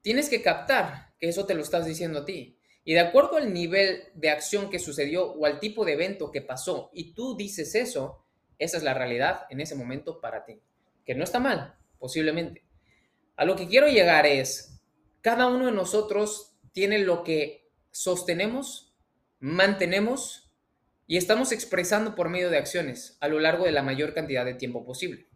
tienes 0.00 0.28
que 0.28 0.42
captar 0.42 1.14
que 1.18 1.28
eso 1.28 1.44
te 1.46 1.54
lo 1.54 1.62
estás 1.62 1.84
diciendo 1.84 2.20
a 2.20 2.24
ti. 2.24 2.59
Y 2.90 2.94
de 2.94 2.98
acuerdo 2.98 3.36
al 3.36 3.54
nivel 3.54 4.02
de 4.14 4.30
acción 4.30 4.68
que 4.68 4.80
sucedió 4.80 5.30
o 5.30 5.46
al 5.46 5.60
tipo 5.60 5.84
de 5.84 5.92
evento 5.92 6.32
que 6.32 6.42
pasó 6.42 6.90
y 6.92 7.14
tú 7.14 7.36
dices 7.36 7.76
eso, 7.76 8.24
esa 8.58 8.78
es 8.78 8.82
la 8.82 8.94
realidad 8.94 9.42
en 9.48 9.60
ese 9.60 9.76
momento 9.76 10.20
para 10.20 10.44
ti. 10.44 10.60
Que 11.06 11.14
no 11.14 11.22
está 11.22 11.38
mal, 11.38 11.76
posiblemente. 12.00 12.64
A 13.36 13.44
lo 13.44 13.54
que 13.54 13.68
quiero 13.68 13.86
llegar 13.86 14.26
es, 14.26 14.82
cada 15.20 15.46
uno 15.46 15.66
de 15.66 15.70
nosotros 15.70 16.56
tiene 16.72 16.98
lo 16.98 17.22
que 17.22 17.70
sostenemos, 17.92 18.92
mantenemos 19.38 20.50
y 21.06 21.16
estamos 21.16 21.52
expresando 21.52 22.16
por 22.16 22.28
medio 22.28 22.50
de 22.50 22.58
acciones 22.58 23.18
a 23.20 23.28
lo 23.28 23.38
largo 23.38 23.66
de 23.66 23.70
la 23.70 23.84
mayor 23.84 24.14
cantidad 24.14 24.44
de 24.44 24.54
tiempo 24.54 24.84
posible. 24.84 25.28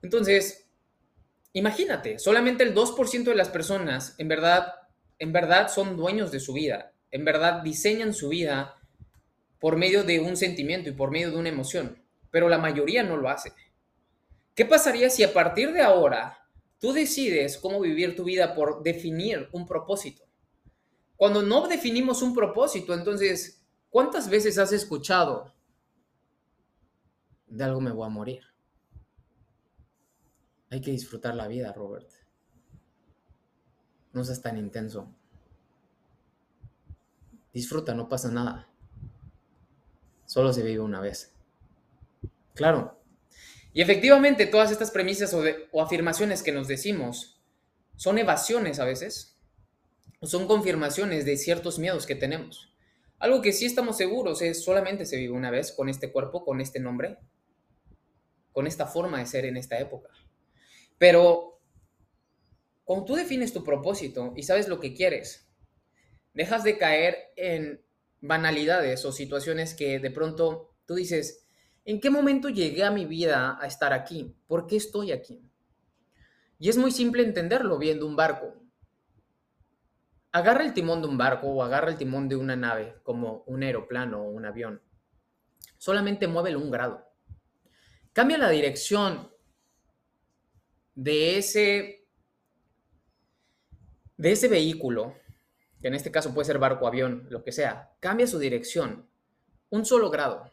Entonces, 0.00 0.70
imagínate, 1.52 2.18
solamente 2.18 2.64
el 2.64 2.74
2% 2.74 3.24
de 3.24 3.34
las 3.34 3.50
personas 3.50 4.14
en 4.16 4.28
verdad, 4.28 4.77
en 5.18 5.32
verdad 5.32 5.68
son 5.68 5.96
dueños 5.96 6.30
de 6.30 6.40
su 6.40 6.52
vida, 6.52 6.92
en 7.10 7.24
verdad 7.24 7.62
diseñan 7.62 8.12
su 8.14 8.28
vida 8.28 8.76
por 9.58 9.76
medio 9.76 10.04
de 10.04 10.20
un 10.20 10.36
sentimiento 10.36 10.88
y 10.88 10.92
por 10.92 11.10
medio 11.10 11.30
de 11.30 11.36
una 11.36 11.48
emoción, 11.48 12.02
pero 12.30 12.48
la 12.48 12.58
mayoría 12.58 13.02
no 13.02 13.16
lo 13.16 13.28
hace. 13.28 13.52
¿Qué 14.54 14.64
pasaría 14.64 15.10
si 15.10 15.22
a 15.22 15.32
partir 15.32 15.72
de 15.72 15.82
ahora 15.82 16.46
tú 16.78 16.92
decides 16.92 17.58
cómo 17.58 17.80
vivir 17.80 18.14
tu 18.16 18.24
vida 18.24 18.54
por 18.54 18.82
definir 18.82 19.48
un 19.52 19.66
propósito? 19.66 20.24
Cuando 21.16 21.42
no 21.42 21.66
definimos 21.66 22.22
un 22.22 22.34
propósito, 22.34 22.94
entonces, 22.94 23.64
¿cuántas 23.90 24.30
veces 24.30 24.58
has 24.58 24.72
escuchado? 24.72 25.52
De 27.46 27.64
algo 27.64 27.80
me 27.80 27.90
voy 27.90 28.06
a 28.06 28.10
morir. 28.10 28.42
Hay 30.70 30.80
que 30.80 30.90
disfrutar 30.90 31.34
la 31.34 31.48
vida, 31.48 31.72
Robert. 31.72 32.17
No 34.18 34.24
seas 34.24 34.42
tan 34.42 34.58
intenso. 34.58 35.14
Disfruta, 37.52 37.94
no 37.94 38.08
pasa 38.08 38.28
nada. 38.32 38.68
Solo 40.26 40.52
se 40.52 40.64
vive 40.64 40.80
una 40.80 41.00
vez. 41.00 41.32
Claro. 42.54 43.00
Y 43.72 43.80
efectivamente, 43.80 44.46
todas 44.46 44.72
estas 44.72 44.90
premisas 44.90 45.32
o, 45.34 45.80
afirmaciones 45.80 46.42
que 46.42 46.50
nos 46.50 46.66
decimos 46.66 47.40
son 47.94 48.18
evasiones 48.18 48.80
a 48.80 48.84
veces, 48.84 49.38
son 50.22 50.48
confirmaciones 50.48 51.24
de 51.24 51.36
ciertos 51.36 51.78
miedos 51.78 52.04
que 52.04 52.16
tenemos. 52.16 52.74
Algo 53.20 53.40
que 53.40 53.52
sí 53.52 53.66
estamos 53.66 53.96
seguros 53.96 54.42
es 54.42 54.64
solamente 54.64 55.06
se 55.06 55.16
vive 55.16 55.32
una 55.32 55.52
vez 55.52 55.70
con 55.70 55.88
este 55.88 56.10
cuerpo, 56.10 56.44
con 56.44 56.60
este 56.60 56.80
nombre, 56.80 57.18
con 58.50 58.66
esta 58.66 58.88
forma 58.88 59.20
de 59.20 59.26
ser 59.26 59.44
en 59.44 59.56
esta 59.56 59.78
época. 59.78 60.10
Pero 60.98 61.57
cuando 62.88 63.04
tú 63.04 63.16
defines 63.16 63.52
tu 63.52 63.64
propósito 63.64 64.32
y 64.34 64.44
sabes 64.44 64.66
lo 64.66 64.80
que 64.80 64.94
quieres, 64.94 65.46
dejas 66.32 66.64
de 66.64 66.78
caer 66.78 67.18
en 67.36 67.84
banalidades 68.22 69.04
o 69.04 69.12
situaciones 69.12 69.74
que 69.74 69.98
de 69.98 70.10
pronto 70.10 70.74
tú 70.86 70.94
dices, 70.94 71.46
¿en 71.84 72.00
qué 72.00 72.08
momento 72.08 72.48
llegué 72.48 72.84
a 72.84 72.90
mi 72.90 73.04
vida 73.04 73.58
a 73.60 73.66
estar 73.66 73.92
aquí? 73.92 74.34
¿Por 74.46 74.66
qué 74.66 74.76
estoy 74.76 75.12
aquí? 75.12 75.46
Y 76.58 76.70
es 76.70 76.78
muy 76.78 76.90
simple 76.90 77.22
entenderlo 77.22 77.76
viendo 77.76 78.06
un 78.06 78.16
barco. 78.16 78.54
Agarra 80.32 80.64
el 80.64 80.72
timón 80.72 81.02
de 81.02 81.08
un 81.08 81.18
barco 81.18 81.46
o 81.48 81.62
agarra 81.62 81.90
el 81.90 81.98
timón 81.98 82.26
de 82.26 82.36
una 82.36 82.56
nave, 82.56 82.94
como 83.02 83.42
un 83.48 83.64
aeroplano 83.64 84.22
o 84.22 84.30
un 84.30 84.46
avión. 84.46 84.80
Solamente 85.76 86.26
muévelo 86.26 86.58
un 86.58 86.70
grado. 86.70 87.06
Cambia 88.14 88.38
la 88.38 88.48
dirección 88.48 89.30
de 90.94 91.36
ese, 91.36 91.97
de 94.18 94.32
ese 94.32 94.48
vehículo, 94.48 95.14
que 95.80 95.88
en 95.88 95.94
este 95.94 96.10
caso 96.10 96.34
puede 96.34 96.44
ser 96.44 96.58
barco, 96.58 96.86
avión, 96.86 97.26
lo 97.30 97.42
que 97.42 97.52
sea, 97.52 97.92
cambia 98.00 98.26
su 98.26 98.38
dirección 98.38 99.08
un 99.70 99.84
solo 99.84 100.10
grado. 100.10 100.52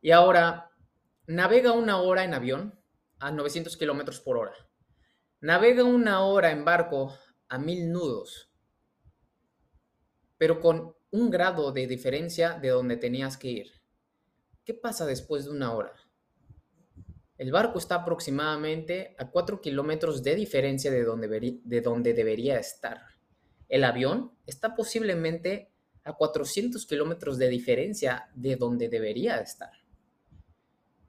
Y 0.00 0.10
ahora 0.10 0.70
navega 1.26 1.72
una 1.72 1.98
hora 2.00 2.24
en 2.24 2.34
avión 2.34 2.78
a 3.18 3.30
900 3.30 3.76
kilómetros 3.76 4.20
por 4.20 4.36
hora. 4.36 4.54
Navega 5.40 5.84
una 5.84 6.24
hora 6.24 6.50
en 6.50 6.64
barco 6.64 7.16
a 7.48 7.58
mil 7.58 7.92
nudos, 7.92 8.50
pero 10.38 10.60
con 10.60 10.94
un 11.10 11.30
grado 11.30 11.72
de 11.72 11.86
diferencia 11.86 12.58
de 12.58 12.68
donde 12.68 12.96
tenías 12.96 13.36
que 13.36 13.48
ir. 13.48 13.72
¿Qué 14.64 14.74
pasa 14.74 15.06
después 15.06 15.44
de 15.44 15.50
una 15.50 15.72
hora? 15.72 15.92
El 17.38 17.52
barco 17.52 17.78
está 17.78 17.96
aproximadamente 17.96 19.14
a 19.18 19.30
4 19.30 19.60
kilómetros 19.60 20.22
de 20.22 20.34
diferencia 20.34 20.90
de 20.90 21.04
donde, 21.04 21.60
de 21.62 21.80
donde 21.82 22.14
debería 22.14 22.58
estar. 22.58 23.02
El 23.68 23.84
avión 23.84 24.32
está 24.46 24.74
posiblemente 24.74 25.70
a 26.04 26.14
400 26.14 26.86
kilómetros 26.86 27.36
de 27.36 27.48
diferencia 27.48 28.30
de 28.34 28.56
donde 28.56 28.88
debería 28.88 29.36
estar. 29.38 29.72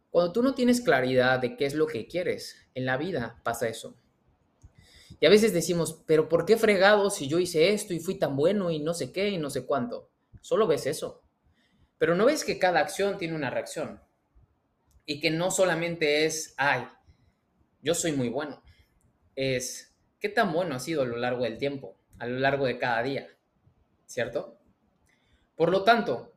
Cuando 0.09 0.33
tú 0.33 0.43
no 0.43 0.53
tienes 0.53 0.81
claridad 0.81 1.39
de 1.39 1.55
qué 1.55 1.65
es 1.65 1.75
lo 1.75 1.87
que 1.87 2.07
quieres, 2.07 2.57
en 2.73 2.85
la 2.85 2.97
vida 2.97 3.39
pasa 3.43 3.69
eso. 3.69 3.97
Y 5.21 5.25
a 5.25 5.29
veces 5.29 5.53
decimos, 5.53 6.03
pero 6.07 6.27
¿por 6.27 6.45
qué 6.45 6.57
fregado 6.57 7.09
si 7.09 7.29
yo 7.29 7.39
hice 7.39 7.73
esto 7.73 7.93
y 7.93 7.99
fui 7.99 8.15
tan 8.15 8.35
bueno 8.35 8.69
y 8.69 8.79
no 8.79 8.93
sé 8.93 9.13
qué 9.13 9.29
y 9.29 9.37
no 9.37 9.49
sé 9.49 9.65
cuánto? 9.65 10.11
Solo 10.41 10.67
ves 10.67 10.87
eso. 10.87 11.23
Pero 11.97 12.15
no 12.15 12.25
ves 12.25 12.43
que 12.43 12.59
cada 12.59 12.81
acción 12.81 13.17
tiene 13.17 13.35
una 13.35 13.49
reacción 13.49 14.01
y 15.07 15.21
que 15.21 15.31
no 15.31 15.49
solamente 15.49 16.25
es, 16.25 16.53
ay, 16.57 16.85
yo 17.81 17.95
soy 17.95 18.11
muy 18.11 18.27
bueno, 18.27 18.61
es, 19.35 19.97
¿qué 20.19 20.27
tan 20.27 20.51
bueno 20.51 20.75
ha 20.75 20.79
sido 20.79 21.01
a 21.01 21.05
lo 21.05 21.15
largo 21.15 21.45
del 21.45 21.57
tiempo, 21.57 21.97
a 22.19 22.27
lo 22.27 22.37
largo 22.39 22.65
de 22.65 22.77
cada 22.77 23.01
día? 23.01 23.27
¿Cierto? 24.05 24.59
Por 25.55 25.71
lo 25.71 25.83
tanto, 25.85 26.33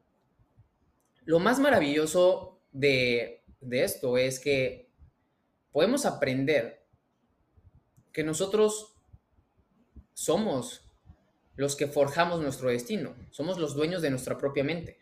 lo 1.24 1.40
más 1.40 1.58
maravilloso 1.58 2.60
de, 2.70 3.42
de 3.60 3.82
esto 3.82 4.16
es 4.16 4.38
que 4.38 4.88
podemos 5.72 6.06
aprender 6.06 6.86
que 8.12 8.22
nosotros 8.22 8.94
somos 10.14 10.88
los 11.56 11.74
que 11.74 11.88
forjamos 11.88 12.40
nuestro 12.40 12.70
destino, 12.70 13.16
somos 13.32 13.58
los 13.58 13.74
dueños 13.74 14.00
de 14.00 14.10
nuestra 14.10 14.38
propia 14.38 14.62
mente. 14.62 14.99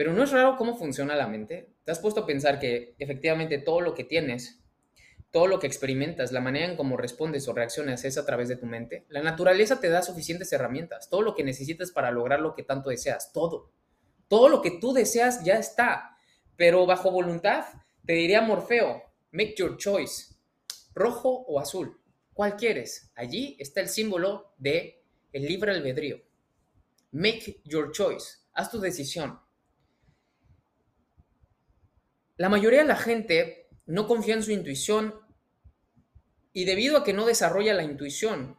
Pero 0.00 0.14
no 0.14 0.24
es 0.24 0.30
raro 0.30 0.56
cómo 0.56 0.78
funciona 0.78 1.14
la 1.14 1.28
mente. 1.28 1.74
¿Te 1.84 1.92
has 1.92 1.98
puesto 1.98 2.20
a 2.22 2.26
pensar 2.26 2.58
que 2.58 2.94
efectivamente 2.98 3.58
todo 3.58 3.82
lo 3.82 3.92
que 3.92 4.02
tienes, 4.02 4.62
todo 5.30 5.46
lo 5.46 5.58
que 5.58 5.66
experimentas, 5.66 6.32
la 6.32 6.40
manera 6.40 6.64
en 6.64 6.76
cómo 6.78 6.96
respondes 6.96 7.46
o 7.48 7.52
reaccionas 7.52 8.02
es 8.06 8.16
a 8.16 8.24
través 8.24 8.48
de 8.48 8.56
tu 8.56 8.64
mente? 8.64 9.04
La 9.10 9.22
naturaleza 9.22 9.78
te 9.78 9.90
da 9.90 10.00
suficientes 10.00 10.50
herramientas, 10.54 11.10
todo 11.10 11.20
lo 11.20 11.34
que 11.34 11.44
necesitas 11.44 11.90
para 11.90 12.10
lograr 12.12 12.40
lo 12.40 12.54
que 12.54 12.62
tanto 12.62 12.88
deseas, 12.88 13.30
todo. 13.34 13.72
Todo 14.26 14.48
lo 14.48 14.62
que 14.62 14.70
tú 14.80 14.94
deseas 14.94 15.44
ya 15.44 15.58
está, 15.58 16.16
pero 16.56 16.86
bajo 16.86 17.10
voluntad, 17.10 17.66
te 18.06 18.14
diría 18.14 18.40
Morfeo, 18.40 19.02
make 19.32 19.54
your 19.58 19.76
choice, 19.76 20.34
rojo 20.94 21.44
o 21.46 21.60
azul, 21.60 22.00
¿cuál 22.32 22.56
quieres? 22.56 23.12
Allí 23.16 23.54
está 23.60 23.82
el 23.82 23.90
símbolo 23.90 24.54
de 24.56 25.04
el 25.34 25.44
libre 25.44 25.72
albedrío. 25.72 26.22
Make 27.10 27.60
your 27.64 27.92
choice, 27.92 28.38
haz 28.54 28.70
tu 28.70 28.80
decisión. 28.80 29.38
La 32.40 32.48
mayoría 32.48 32.80
de 32.80 32.88
la 32.88 32.96
gente 32.96 33.68
no 33.84 34.06
confía 34.06 34.32
en 34.32 34.42
su 34.42 34.50
intuición 34.50 35.14
y 36.54 36.64
debido 36.64 36.96
a 36.96 37.04
que 37.04 37.12
no 37.12 37.26
desarrolla 37.26 37.74
la 37.74 37.82
intuición, 37.82 38.56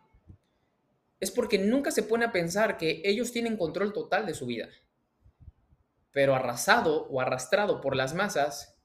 es 1.20 1.32
porque 1.32 1.58
nunca 1.58 1.90
se 1.90 2.04
pone 2.04 2.26
a 2.26 2.32
pensar 2.32 2.78
que 2.78 3.02
ellos 3.04 3.32
tienen 3.32 3.58
control 3.58 3.92
total 3.92 4.28
de 4.28 4.36
su 4.36 4.46
vida. 4.46 4.70
Pero 6.12 6.36
arrasado 6.36 7.08
o 7.08 7.22
arrastrado 7.22 7.82
por 7.82 7.96
las 7.96 8.14
masas, 8.14 8.78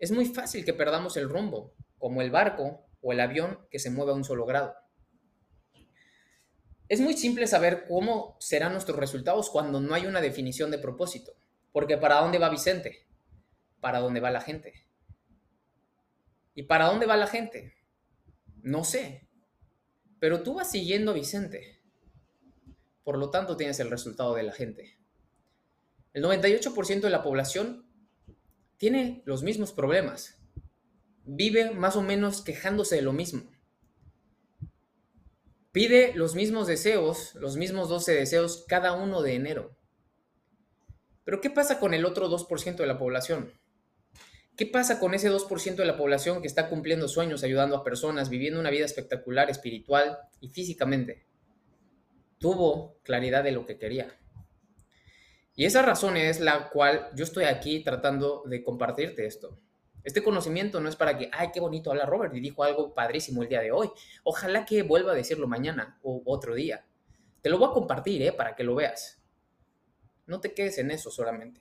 es 0.00 0.10
muy 0.10 0.24
fácil 0.26 0.64
que 0.64 0.74
perdamos 0.74 1.16
el 1.16 1.28
rumbo, 1.28 1.76
como 1.96 2.20
el 2.20 2.32
barco 2.32 2.84
o 3.00 3.12
el 3.12 3.20
avión 3.20 3.60
que 3.70 3.78
se 3.78 3.90
mueve 3.90 4.10
a 4.10 4.16
un 4.16 4.24
solo 4.24 4.44
grado. 4.44 4.74
Es 6.88 7.00
muy 7.00 7.16
simple 7.16 7.46
saber 7.46 7.84
cómo 7.86 8.36
serán 8.40 8.72
nuestros 8.72 8.98
resultados 8.98 9.50
cuando 9.50 9.78
no 9.78 9.94
hay 9.94 10.06
una 10.06 10.20
definición 10.20 10.72
de 10.72 10.78
propósito, 10.78 11.36
porque 11.70 11.96
¿para 11.96 12.16
dónde 12.16 12.38
va 12.38 12.48
Vicente? 12.48 13.06
Para 13.82 13.98
dónde 13.98 14.20
va 14.20 14.30
la 14.30 14.40
gente. 14.40 14.74
¿Y 16.54 16.62
para 16.62 16.86
dónde 16.86 17.04
va 17.04 17.16
la 17.16 17.26
gente? 17.26 17.74
No 18.62 18.84
sé. 18.84 19.26
Pero 20.20 20.44
tú 20.44 20.54
vas 20.54 20.70
siguiendo 20.70 21.10
a 21.10 21.14
Vicente. 21.14 21.82
Por 23.02 23.18
lo 23.18 23.30
tanto, 23.30 23.56
tienes 23.56 23.80
el 23.80 23.90
resultado 23.90 24.36
de 24.36 24.44
la 24.44 24.52
gente. 24.52 24.96
El 26.12 26.22
98% 26.22 27.00
de 27.00 27.10
la 27.10 27.24
población 27.24 27.84
tiene 28.76 29.22
los 29.24 29.42
mismos 29.42 29.72
problemas. 29.72 30.38
Vive 31.24 31.72
más 31.72 31.96
o 31.96 32.02
menos 32.02 32.42
quejándose 32.42 32.94
de 32.94 33.02
lo 33.02 33.12
mismo. 33.12 33.50
Pide 35.72 36.14
los 36.14 36.36
mismos 36.36 36.68
deseos, 36.68 37.34
los 37.34 37.56
mismos 37.56 37.88
12 37.88 38.14
deseos 38.14 38.64
cada 38.68 38.92
uno 38.92 39.22
de 39.22 39.34
enero. 39.34 39.76
Pero 41.24 41.40
¿qué 41.40 41.50
pasa 41.50 41.80
con 41.80 41.94
el 41.94 42.04
otro 42.04 42.30
2% 42.30 42.76
de 42.76 42.86
la 42.86 42.98
población? 42.98 43.52
¿Qué 44.56 44.66
pasa 44.66 45.00
con 45.00 45.14
ese 45.14 45.30
2% 45.30 45.76
de 45.76 45.84
la 45.86 45.96
población 45.96 46.42
que 46.42 46.46
está 46.46 46.68
cumpliendo 46.68 47.08
sueños, 47.08 47.42
ayudando 47.42 47.74
a 47.74 47.84
personas, 47.84 48.28
viviendo 48.28 48.60
una 48.60 48.68
vida 48.68 48.84
espectacular, 48.84 49.48
espiritual 49.48 50.18
y 50.40 50.50
físicamente? 50.50 51.26
Tuvo 52.38 52.98
claridad 53.02 53.44
de 53.44 53.52
lo 53.52 53.64
que 53.64 53.78
quería. 53.78 54.14
Y 55.54 55.64
esa 55.64 55.80
razón 55.80 56.18
es 56.18 56.40
la 56.40 56.68
cual 56.68 57.08
yo 57.14 57.24
estoy 57.24 57.44
aquí 57.44 57.82
tratando 57.82 58.42
de 58.44 58.62
compartirte 58.62 59.24
esto. 59.24 59.58
Este 60.04 60.22
conocimiento 60.22 60.80
no 60.80 60.88
es 60.88 60.96
para 60.96 61.16
que, 61.16 61.30
ay, 61.32 61.48
qué 61.52 61.60
bonito 61.60 61.90
habla 61.90 62.04
Robert 62.04 62.34
y 62.34 62.40
dijo 62.40 62.62
algo 62.62 62.92
padrísimo 62.92 63.42
el 63.42 63.48
día 63.48 63.60
de 63.60 63.72
hoy. 63.72 63.90
Ojalá 64.22 64.66
que 64.66 64.82
vuelva 64.82 65.12
a 65.12 65.14
decirlo 65.14 65.46
mañana 65.46 65.98
o 66.02 66.22
otro 66.26 66.54
día. 66.54 66.84
Te 67.40 67.48
lo 67.48 67.58
voy 67.58 67.70
a 67.70 67.72
compartir, 67.72 68.20
¿eh? 68.22 68.32
Para 68.32 68.54
que 68.54 68.64
lo 68.64 68.74
veas. 68.74 69.22
No 70.26 70.40
te 70.40 70.52
quedes 70.52 70.76
en 70.78 70.90
eso 70.90 71.10
solamente. 71.10 71.60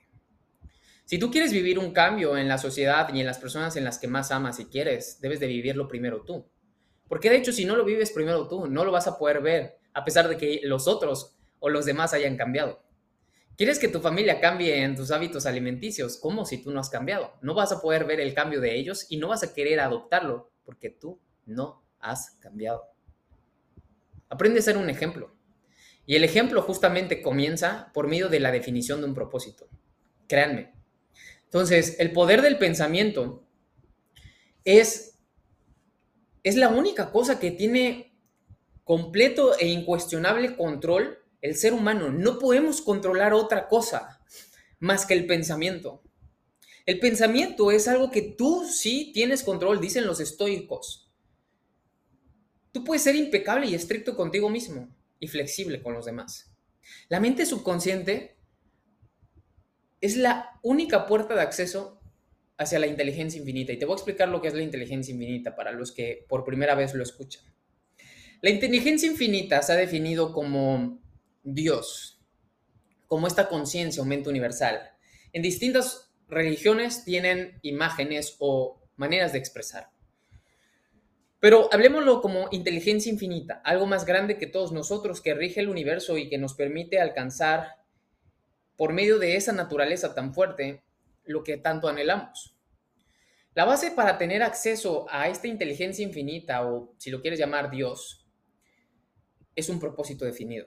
Si 1.11 1.19
tú 1.19 1.29
quieres 1.29 1.51
vivir 1.51 1.77
un 1.77 1.91
cambio 1.91 2.37
en 2.37 2.47
la 2.47 2.57
sociedad 2.57 3.13
y 3.13 3.19
en 3.19 3.25
las 3.25 3.37
personas 3.37 3.75
en 3.75 3.83
las 3.83 3.99
que 3.99 4.07
más 4.07 4.31
amas 4.31 4.61
y 4.61 4.67
quieres, 4.67 5.19
debes 5.19 5.41
de 5.41 5.47
vivirlo 5.47 5.89
primero 5.89 6.21
tú. 6.21 6.49
Porque 7.09 7.29
de 7.29 7.35
hecho, 7.35 7.51
si 7.51 7.65
no 7.65 7.75
lo 7.75 7.83
vives 7.83 8.11
primero 8.11 8.47
tú, 8.47 8.67
no 8.67 8.85
lo 8.85 8.93
vas 8.93 9.07
a 9.07 9.17
poder 9.17 9.41
ver, 9.41 9.77
a 9.91 10.05
pesar 10.05 10.29
de 10.29 10.37
que 10.37 10.61
los 10.63 10.87
otros 10.87 11.35
o 11.59 11.67
los 11.67 11.83
demás 11.83 12.13
hayan 12.13 12.37
cambiado. 12.37 12.81
¿Quieres 13.57 13.77
que 13.77 13.89
tu 13.89 13.99
familia 13.99 14.39
cambie 14.39 14.83
en 14.83 14.95
tus 14.95 15.11
hábitos 15.11 15.45
alimenticios? 15.45 16.15
¿Cómo 16.15 16.45
si 16.45 16.63
tú 16.63 16.71
no 16.71 16.79
has 16.79 16.89
cambiado? 16.89 17.33
No 17.41 17.55
vas 17.55 17.73
a 17.73 17.81
poder 17.81 18.05
ver 18.05 18.21
el 18.21 18.33
cambio 18.33 18.61
de 18.61 18.79
ellos 18.79 19.07
y 19.09 19.17
no 19.17 19.27
vas 19.27 19.43
a 19.43 19.53
querer 19.53 19.81
adoptarlo 19.81 20.53
porque 20.63 20.91
tú 20.91 21.19
no 21.45 21.83
has 21.99 22.37
cambiado. 22.39 22.85
Aprende 24.29 24.59
a 24.59 24.63
ser 24.63 24.77
un 24.77 24.89
ejemplo. 24.89 25.35
Y 26.05 26.15
el 26.15 26.23
ejemplo 26.23 26.61
justamente 26.61 27.21
comienza 27.21 27.91
por 27.93 28.07
medio 28.07 28.29
de 28.29 28.39
la 28.39 28.53
definición 28.53 29.01
de 29.01 29.07
un 29.07 29.13
propósito. 29.13 29.67
Créanme. 30.29 30.79
Entonces, 31.51 31.97
el 31.99 32.13
poder 32.13 32.41
del 32.41 32.57
pensamiento 32.57 33.45
es, 34.63 35.19
es 36.43 36.55
la 36.55 36.69
única 36.69 37.11
cosa 37.11 37.41
que 37.41 37.51
tiene 37.51 38.17
completo 38.85 39.59
e 39.59 39.67
incuestionable 39.67 40.55
control 40.55 41.19
el 41.41 41.55
ser 41.55 41.73
humano. 41.73 42.09
No 42.09 42.39
podemos 42.39 42.81
controlar 42.81 43.33
otra 43.33 43.67
cosa 43.67 44.21
más 44.79 45.05
que 45.05 45.13
el 45.13 45.27
pensamiento. 45.27 46.01
El 46.85 47.01
pensamiento 47.01 47.69
es 47.69 47.89
algo 47.89 48.11
que 48.11 48.21
tú 48.21 48.65
sí 48.65 49.11
tienes 49.13 49.43
control, 49.43 49.81
dicen 49.81 50.05
los 50.05 50.21
estoicos. 50.21 51.11
Tú 52.71 52.85
puedes 52.85 53.03
ser 53.03 53.17
impecable 53.17 53.67
y 53.67 53.75
estricto 53.75 54.15
contigo 54.15 54.49
mismo 54.49 54.87
y 55.19 55.27
flexible 55.27 55.83
con 55.83 55.93
los 55.93 56.05
demás. 56.05 56.55
La 57.09 57.19
mente 57.19 57.45
subconsciente 57.45 58.37
es 60.01 60.17
la 60.17 60.59
única 60.63 61.05
puerta 61.05 61.35
de 61.35 61.41
acceso 61.41 62.01
hacia 62.57 62.79
la 62.79 62.87
inteligencia 62.87 63.39
infinita. 63.39 63.71
Y 63.71 63.77
te 63.77 63.85
voy 63.85 63.93
a 63.93 63.97
explicar 63.97 64.29
lo 64.29 64.41
que 64.41 64.47
es 64.47 64.53
la 64.53 64.63
inteligencia 64.63 65.13
infinita 65.13 65.55
para 65.55 65.71
los 65.71 65.91
que 65.91 66.25
por 66.27 66.43
primera 66.43 66.75
vez 66.75 66.93
lo 66.93 67.03
escuchan. 67.03 67.43
La 68.41 68.49
inteligencia 68.49 69.07
infinita 69.07 69.61
se 69.61 69.73
ha 69.73 69.75
definido 69.75 70.33
como 70.33 70.99
Dios, 71.43 72.19
como 73.07 73.27
esta 73.27 73.47
conciencia 73.47 74.01
o 74.01 74.05
mente 74.05 74.29
universal. 74.29 74.81
En 75.31 75.43
distintas 75.43 76.11
religiones 76.27 77.03
tienen 77.05 77.59
imágenes 77.61 78.35
o 78.39 78.81
maneras 78.95 79.33
de 79.33 79.39
expresar. 79.39 79.89
Pero 81.39 81.69
hablemoslo 81.71 82.21
como 82.21 82.47
inteligencia 82.51 83.11
infinita, 83.11 83.61
algo 83.63 83.87
más 83.87 84.05
grande 84.05 84.37
que 84.37 84.45
todos 84.47 84.71
nosotros 84.71 85.21
que 85.21 85.33
rige 85.33 85.59
el 85.59 85.69
universo 85.69 86.17
y 86.17 86.29
que 86.29 86.37
nos 86.37 86.53
permite 86.53 86.99
alcanzar 86.99 87.80
por 88.81 88.93
medio 88.93 89.19
de 89.19 89.35
esa 89.35 89.53
naturaleza 89.53 90.15
tan 90.15 90.33
fuerte 90.33 90.81
lo 91.23 91.43
que 91.43 91.57
tanto 91.57 91.87
anhelamos. 91.87 92.55
La 93.53 93.63
base 93.63 93.91
para 93.91 94.17
tener 94.17 94.41
acceso 94.41 95.05
a 95.11 95.27
esta 95.27 95.47
inteligencia 95.47 96.03
infinita, 96.03 96.65
o 96.65 96.95
si 96.97 97.11
lo 97.11 97.21
quieres 97.21 97.39
llamar 97.39 97.69
Dios, 97.69 98.25
es 99.55 99.69
un 99.69 99.79
propósito 99.79 100.25
definido. 100.25 100.65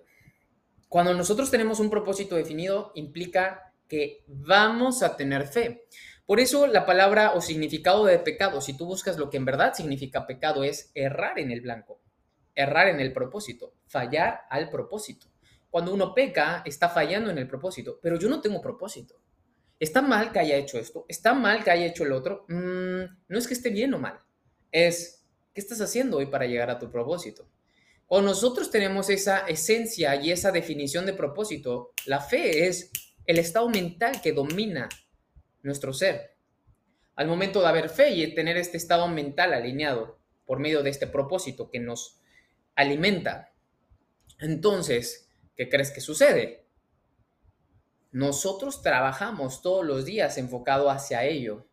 Cuando 0.88 1.12
nosotros 1.12 1.50
tenemos 1.50 1.80
un 1.80 1.90
propósito 1.90 2.36
definido, 2.36 2.92
implica 2.94 3.74
que 3.88 4.22
vamos 4.28 5.02
a 5.02 5.16
tener 5.16 5.48
fe. 5.48 5.88
Por 6.24 6.38
eso 6.38 6.68
la 6.68 6.86
palabra 6.86 7.32
o 7.32 7.40
significado 7.40 8.04
de 8.04 8.20
pecado, 8.20 8.60
si 8.60 8.76
tú 8.76 8.86
buscas 8.86 9.18
lo 9.18 9.28
que 9.28 9.38
en 9.38 9.44
verdad 9.44 9.74
significa 9.74 10.28
pecado, 10.28 10.62
es 10.62 10.92
errar 10.94 11.40
en 11.40 11.50
el 11.50 11.62
blanco, 11.62 12.00
errar 12.54 12.86
en 12.86 13.00
el 13.00 13.12
propósito, 13.12 13.74
fallar 13.88 14.42
al 14.50 14.70
propósito. 14.70 15.33
Cuando 15.74 15.92
uno 15.92 16.14
peca, 16.14 16.62
está 16.64 16.88
fallando 16.88 17.32
en 17.32 17.38
el 17.38 17.48
propósito, 17.48 17.98
pero 18.00 18.16
yo 18.16 18.28
no 18.28 18.40
tengo 18.40 18.60
propósito. 18.60 19.20
¿Está 19.80 20.02
mal 20.02 20.30
que 20.30 20.38
haya 20.38 20.54
hecho 20.54 20.78
esto? 20.78 21.04
¿Está 21.08 21.34
mal 21.34 21.64
que 21.64 21.72
haya 21.72 21.86
hecho 21.86 22.04
el 22.04 22.12
otro? 22.12 22.44
Mm, 22.48 23.02
no 23.26 23.36
es 23.36 23.48
que 23.48 23.54
esté 23.54 23.70
bien 23.70 23.92
o 23.92 23.98
mal, 23.98 24.20
es 24.70 25.26
¿qué 25.52 25.60
estás 25.60 25.80
haciendo 25.80 26.18
hoy 26.18 26.26
para 26.26 26.46
llegar 26.46 26.70
a 26.70 26.78
tu 26.78 26.92
propósito? 26.92 27.48
Cuando 28.06 28.30
nosotros 28.30 28.70
tenemos 28.70 29.10
esa 29.10 29.48
esencia 29.48 30.14
y 30.14 30.30
esa 30.30 30.52
definición 30.52 31.06
de 31.06 31.12
propósito, 31.12 31.92
la 32.06 32.20
fe 32.20 32.68
es 32.68 32.92
el 33.26 33.40
estado 33.40 33.68
mental 33.68 34.20
que 34.20 34.32
domina 34.32 34.88
nuestro 35.64 35.92
ser. 35.92 36.36
Al 37.16 37.26
momento 37.26 37.60
de 37.60 37.66
haber 37.66 37.88
fe 37.88 38.10
y 38.10 38.32
tener 38.32 38.56
este 38.58 38.76
estado 38.76 39.08
mental 39.08 39.52
alineado 39.52 40.20
por 40.46 40.60
medio 40.60 40.84
de 40.84 40.90
este 40.90 41.08
propósito 41.08 41.68
que 41.68 41.80
nos 41.80 42.20
alimenta, 42.76 43.52
entonces, 44.38 45.23
¿qué 45.56 45.68
crees 45.68 45.90
que 45.90 46.00
sucede? 46.00 46.66
Nosotros 48.12 48.82
trabajamos 48.82 49.60
todos 49.60 49.84
los 49.84 50.04
días 50.04 50.38
enfocado 50.38 50.88
hacia 50.90 51.24
ello, 51.24 51.66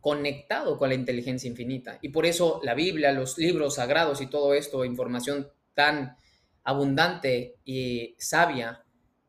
conectado 0.00 0.78
con 0.78 0.88
la 0.88 0.94
inteligencia 0.94 1.48
infinita. 1.48 1.98
Y 2.00 2.08
por 2.08 2.26
eso 2.26 2.60
la 2.62 2.74
Biblia, 2.74 3.12
los 3.12 3.38
libros 3.38 3.74
sagrados 3.74 4.20
y 4.20 4.26
todo 4.26 4.54
esto, 4.54 4.84
información 4.84 5.50
tan 5.74 6.16
abundante 6.64 7.56
y 7.64 8.16
sabia, 8.18 8.84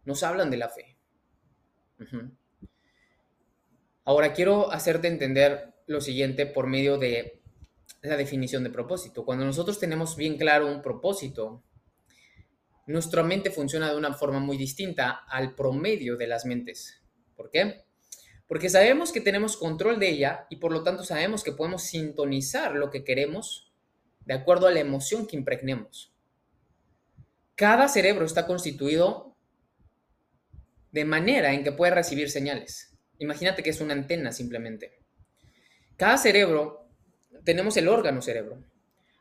nos 0.05 0.23
hablan 0.23 0.49
de 0.49 0.57
la 0.57 0.69
fe. 0.69 0.97
Ahora 4.05 4.33
quiero 4.33 4.71
hacerte 4.71 5.07
entender 5.07 5.73
lo 5.87 6.01
siguiente 6.01 6.45
por 6.45 6.67
medio 6.67 6.97
de 6.97 7.41
la 8.01 8.17
definición 8.17 8.63
de 8.63 8.69
propósito. 8.69 9.25
Cuando 9.25 9.45
nosotros 9.45 9.79
tenemos 9.79 10.15
bien 10.15 10.37
claro 10.37 10.67
un 10.67 10.81
propósito, 10.81 11.63
nuestra 12.85 13.23
mente 13.23 13.51
funciona 13.51 13.89
de 13.89 13.97
una 13.97 14.13
forma 14.13 14.39
muy 14.39 14.57
distinta 14.57 15.23
al 15.27 15.55
promedio 15.55 16.17
de 16.17 16.27
las 16.27 16.45
mentes. 16.45 17.01
¿Por 17.35 17.49
qué? 17.49 17.85
Porque 18.47 18.69
sabemos 18.69 19.11
que 19.11 19.21
tenemos 19.21 19.57
control 19.57 19.99
de 19.99 20.09
ella 20.09 20.47
y 20.49 20.57
por 20.57 20.71
lo 20.71 20.83
tanto 20.83 21.03
sabemos 21.03 21.43
que 21.43 21.53
podemos 21.53 21.83
sintonizar 21.83 22.75
lo 22.75 22.91
que 22.91 23.03
queremos 23.03 23.71
de 24.25 24.33
acuerdo 24.33 24.67
a 24.67 24.71
la 24.71 24.79
emoción 24.79 25.27
que 25.27 25.37
impregnemos. 25.37 26.13
Cada 27.55 27.87
cerebro 27.87 28.25
está 28.25 28.45
constituido 28.45 29.35
de 30.91 31.05
manera 31.05 31.53
en 31.53 31.63
que 31.63 31.71
puede 31.71 31.93
recibir 31.93 32.29
señales. 32.29 32.95
Imagínate 33.19 33.63
que 33.63 33.69
es 33.69 33.81
una 33.81 33.93
antena 33.93 34.31
simplemente. 34.31 34.99
Cada 35.97 36.17
cerebro, 36.17 36.89
tenemos 37.43 37.77
el 37.77 37.87
órgano 37.87 38.21
cerebro, 38.21 38.63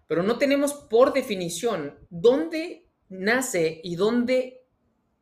pero 0.08 0.22
no 0.22 0.38
tenemos 0.38 0.74
por 0.74 1.12
definición 1.12 1.98
dónde 2.10 2.81
nace 3.12 3.80
y 3.84 3.96
dónde 3.96 4.64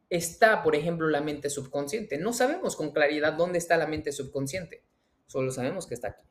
está, 0.08 0.62
por 0.62 0.76
ejemplo, 0.76 1.08
la 1.08 1.20
mente 1.20 1.50
subconsciente. 1.50 2.18
No 2.18 2.32
sabemos 2.32 2.76
con 2.76 2.92
claridad 2.92 3.34
dónde 3.34 3.58
está 3.58 3.76
la 3.76 3.86
mente 3.86 4.12
subconsciente, 4.12 4.84
solo 5.26 5.50
sabemos 5.50 5.86
que 5.86 5.94
está 5.94 6.08
aquí. 6.08 6.24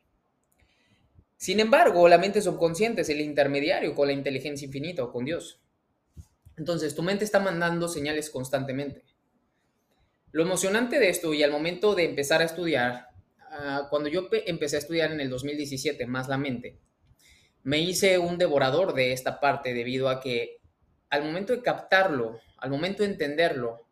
Sin 1.37 1.59
embargo, 1.59 2.07
la 2.09 2.17
mente 2.17 2.41
subconsciente 2.41 3.01
es 3.01 3.09
el 3.09 3.21
intermediario 3.21 3.95
con 3.95 4.07
la 4.07 4.13
inteligencia 4.13 4.65
infinita 4.65 5.03
o 5.03 5.11
con 5.11 5.25
Dios. 5.25 5.61
Entonces, 6.57 6.95
tu 6.95 7.03
mente 7.03 7.23
está 7.23 7.39
mandando 7.39 7.87
señales 7.87 8.29
constantemente. 8.29 9.03
Lo 10.31 10.43
emocionante 10.43 10.99
de 10.99 11.09
esto 11.09 11.33
y 11.33 11.43
al 11.43 11.51
momento 11.51 11.95
de 11.95 12.03
empezar 12.03 12.41
a 12.41 12.45
estudiar, 12.45 13.07
ah, 13.51 13.87
cuando 13.89 14.09
yo 14.09 14.27
empecé 14.31 14.75
a 14.75 14.79
estudiar 14.79 15.11
en 15.13 15.21
el 15.21 15.29
2017, 15.29 16.05
más 16.05 16.27
la 16.27 16.37
mente, 16.37 16.77
me 17.63 17.79
hice 17.79 18.17
un 18.17 18.37
devorador 18.37 18.93
de 18.93 19.13
esta 19.13 19.39
parte 19.39 19.73
debido 19.73 20.09
a 20.09 20.19
que 20.19 20.58
al 21.09 21.23
momento 21.23 21.53
de 21.53 21.61
captarlo, 21.61 22.39
al 22.57 22.69
momento 22.69 23.03
de 23.03 23.09
entenderlo, 23.09 23.87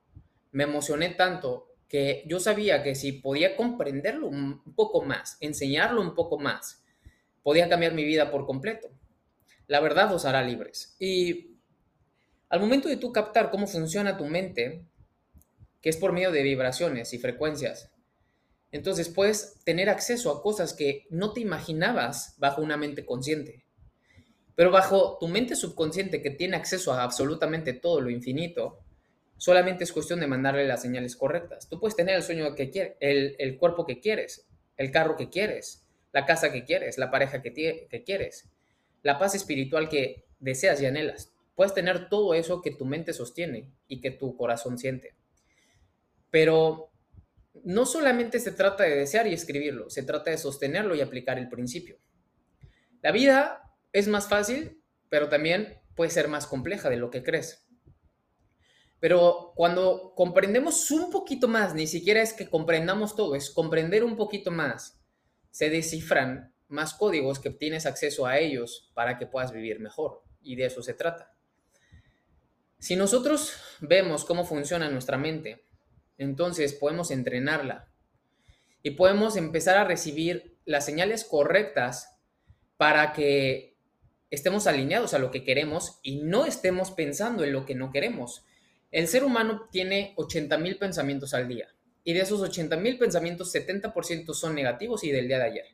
me 0.52 0.64
emocioné 0.64 1.10
tanto 1.10 1.68
que 1.88 2.24
yo 2.28 2.40
sabía 2.40 2.84
que 2.84 2.96
si 2.96 3.14
podía 3.14 3.56
comprenderlo 3.56 4.28
un 4.28 4.62
poco 4.76 5.02
más, 5.02 5.38
enseñarlo 5.40 6.02
un 6.02 6.16
poco 6.16 6.38
más, 6.38 6.84
podía 7.44 7.70
cambiar 7.70 7.94
mi 7.94 8.04
vida 8.04 8.30
por 8.30 8.46
completo. 8.46 8.90
La 9.68 9.80
verdad 9.80 10.14
os 10.14 10.26
hará 10.26 10.42
libres. 10.44 10.96
Y 11.00 11.58
al 12.50 12.60
momento 12.60 12.90
de 12.90 12.98
tú 12.98 13.12
captar 13.12 13.52
cómo 13.52 13.68
funciona 13.68 14.18
tu 14.18 14.26
mente, 14.26 14.86
que 15.82 15.90
es 15.90 15.98
por 15.98 16.12
medio 16.12 16.32
de 16.32 16.44
vibraciones 16.44 17.14
y 17.14 17.20
frecuencias. 17.20 17.92
Entonces 18.72 19.10
puedes 19.10 19.64
tener 19.64 19.90
acceso 19.90 20.32
a 20.32 20.42
cosas 20.42 20.74
que 20.74 21.08
no 21.10 21.34
te 21.34 21.40
imaginabas 21.40 22.36
bajo 22.38 22.62
una 22.62 22.78
mente 22.78 23.06
consciente. 23.06 23.67
Pero 24.58 24.72
bajo 24.72 25.20
tu 25.20 25.28
mente 25.28 25.56
subconsciente 25.56 26.20
que 26.20 26.32
tiene 26.32 26.58
acceso 26.58 26.92
a 26.92 27.04
absolutamente 27.04 27.74
todo 27.74 28.02
lo 28.02 28.10
infinito, 28.10 28.80
solamente 29.38 29.84
es 29.84 29.94
cuestión 29.94 30.20
de 30.20 30.26
mandarle 30.26 30.66
las 30.66 30.82
señales 30.82 31.16
correctas. 31.16 31.70
Tú 31.70 31.80
puedes 31.80 31.96
tener 31.96 32.16
el 32.16 32.24
sueño 32.24 32.56
que 32.56 32.72
quieres, 32.72 32.96
el, 33.00 33.56
cuerpo 33.60 33.86
que 33.86 34.00
quieres, 34.00 34.48
el 34.76 34.90
carro 34.90 35.16
que 35.16 35.30
quieres, 35.30 35.86
la 36.12 36.26
casa 36.26 36.52
que 36.52 36.64
quieres, 36.64 36.98
la 36.98 37.12
pareja 37.12 37.44
que, 37.44 37.54
que 37.88 38.04
quieres, 38.04 38.50
la 39.04 39.20
paz 39.20 39.36
espiritual 39.36 39.90
que 39.90 40.26
deseas 40.40 40.82
y 40.82 40.88
anhelas. 40.88 41.32
Puedes 41.54 41.76
tener 41.76 42.10
todo 42.10 42.34
eso 42.34 42.64
que 42.64 42.72
tu 42.72 42.86
mente 42.86 43.14
sostiene 43.14 43.70
y 43.88 44.02
que 44.02 44.10
tu 44.10 44.36
corazón 44.36 44.80
siente. 44.80 45.14
Pero 46.32 46.90
no 47.64 47.86
solamente 47.86 48.40
se 48.40 48.54
trata 48.54 48.86
de 48.86 48.96
desear 48.96 49.28
y 49.28 49.34
escribirlo, 49.34 49.92
se 49.92 50.02
trata 50.02 50.32
de 50.32 50.40
sostenerlo 50.40 50.96
y 50.96 51.02
aplicar 51.02 51.38
el 51.38 51.48
principio. 51.48 52.00
La 53.04 53.12
vida 53.12 53.62
es 53.98 54.08
más 54.08 54.28
fácil, 54.28 54.82
pero 55.10 55.30
también 55.30 55.82
puede 55.96 56.12
ser 56.12 56.28
más 56.28 56.46
compleja 56.46 56.90
de 56.90 56.98
lo 56.98 57.10
que 57.10 57.24
crees. 57.24 57.68
Pero 59.00 59.54
cuando 59.56 60.14
comprendemos 60.16 60.90
un 60.92 61.12
poquito 61.12 61.48
más, 61.48 61.74
ni 61.74 61.88
siquiera 61.88 62.22
es 62.22 62.34
que 62.34 62.50
comprendamos 62.50 63.16
todo, 63.16 63.36
es 63.36 63.50
comprender 63.50 64.04
un 64.04 64.16
poquito 64.16 64.52
más, 64.52 65.00
se 65.52 65.70
descifran 65.70 66.54
más 66.68 66.94
códigos 66.94 67.40
que 67.40 67.50
tienes 67.50 67.86
acceso 67.86 68.26
a 68.26 68.40
ellos 68.40 68.92
para 68.94 69.18
que 69.18 69.28
puedas 69.28 69.52
vivir 69.52 69.80
mejor. 69.80 70.24
Y 70.42 70.56
de 70.56 70.66
eso 70.66 70.82
se 70.82 70.94
trata. 70.94 71.34
Si 72.80 72.96
nosotros 72.96 73.54
vemos 73.80 74.26
cómo 74.26 74.46
funciona 74.46 74.90
nuestra 74.90 75.18
mente, 75.18 75.66
entonces 76.18 76.74
podemos 76.74 77.10
entrenarla 77.12 77.90
y 78.84 78.92
podemos 78.92 79.36
empezar 79.36 79.78
a 79.78 79.86
recibir 79.86 80.60
las 80.66 80.86
señales 80.86 81.24
correctas 81.24 82.20
para 82.78 83.14
que 83.14 83.77
estemos 84.30 84.68
alineados 84.68 85.14
a 85.14 85.20
lo 85.20 85.32
que 85.32 85.44
queremos 85.44 86.00
y 86.04 86.18
no 86.18 86.46
estemos 86.46 86.92
pensando 86.92 87.44
en 87.44 87.54
lo 87.54 87.66
que 87.66 87.76
no 87.76 87.92
queremos. 87.92 88.46
El 88.92 89.08
ser 89.08 89.24
humano 89.24 89.68
tiene 89.72 90.14
80 90.18 90.58
mil 90.58 90.78
pensamientos 90.78 91.34
al 91.34 91.48
día 91.48 91.70
y 92.04 92.14
de 92.14 92.22
esos 92.22 92.40
80 92.40 92.78
mil 92.78 92.98
pensamientos, 92.98 93.54
70% 93.54 94.34
son 94.34 94.56
negativos 94.56 95.04
y 95.04 95.12
del 95.12 95.28
día 95.28 95.40
de 95.40 95.44
ayer. 95.44 95.66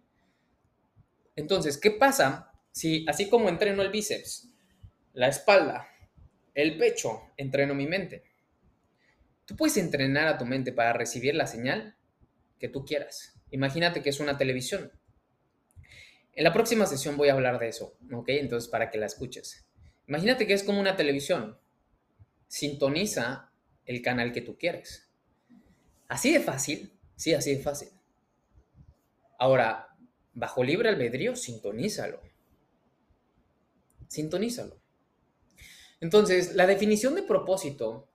Entonces, 1.36 1.78
¿qué 1.78 1.92
pasa 1.92 2.52
si 2.72 3.06
así 3.08 3.30
como 3.30 3.50
entreno 3.50 3.84
el 3.84 3.92
bíceps, 3.92 4.50
la 5.14 5.28
espalda, 5.28 5.88
el 6.56 6.78
pecho, 6.78 7.22
entreno 7.38 7.76
mi 7.76 7.86
mente? 7.86 8.24
Tú 9.46 9.56
puedes 9.56 9.78
entrenar 9.78 10.28
a 10.28 10.40
tu 10.40 10.46
mente 10.46 10.72
para 10.72 10.94
recibir 10.94 11.36
la 11.36 11.46
señal 11.46 11.96
que 12.60 12.68
tú 12.68 12.84
quieras. 12.84 13.36
Imagínate 13.52 14.02
que 14.02 14.10
es 14.10 14.20
una 14.20 14.36
televisión. 14.36 14.92
En 16.36 16.44
la 16.44 16.54
próxima 16.54 16.86
sesión 16.86 17.16
voy 17.16 17.30
a 17.30 17.34
hablar 17.34 17.60
de 17.60 17.70
eso, 17.70 17.96
¿ok? 18.12 18.30
Entonces, 18.30 18.70
para 18.70 18.90
que 18.90 18.98
la 18.98 19.06
escuches. 19.06 19.66
Imagínate 20.08 20.48
que 20.48 20.54
es 20.54 20.64
como 20.64 20.80
una 20.80 20.96
televisión. 20.96 21.60
Sintoniza 22.48 23.52
el 23.86 24.02
canal 24.02 24.32
que 24.32 24.42
tú 24.42 24.58
quieres. 24.58 25.10
Así 26.08 26.34
de 26.34 26.40
fácil, 26.40 26.92
sí, 27.16 27.34
así 27.34 27.56
de 27.56 27.62
fácil. 27.62 27.90
Ahora, 29.38 29.96
bajo 30.34 30.64
libre 30.64 30.90
albedrío, 30.90 31.36
sintonízalo. 31.36 32.22
Sintonízalo. 34.08 34.80
Entonces, 36.00 36.56
la 36.56 36.68
definición 36.68 37.16
de 37.16 37.24
propósito, 37.24 38.10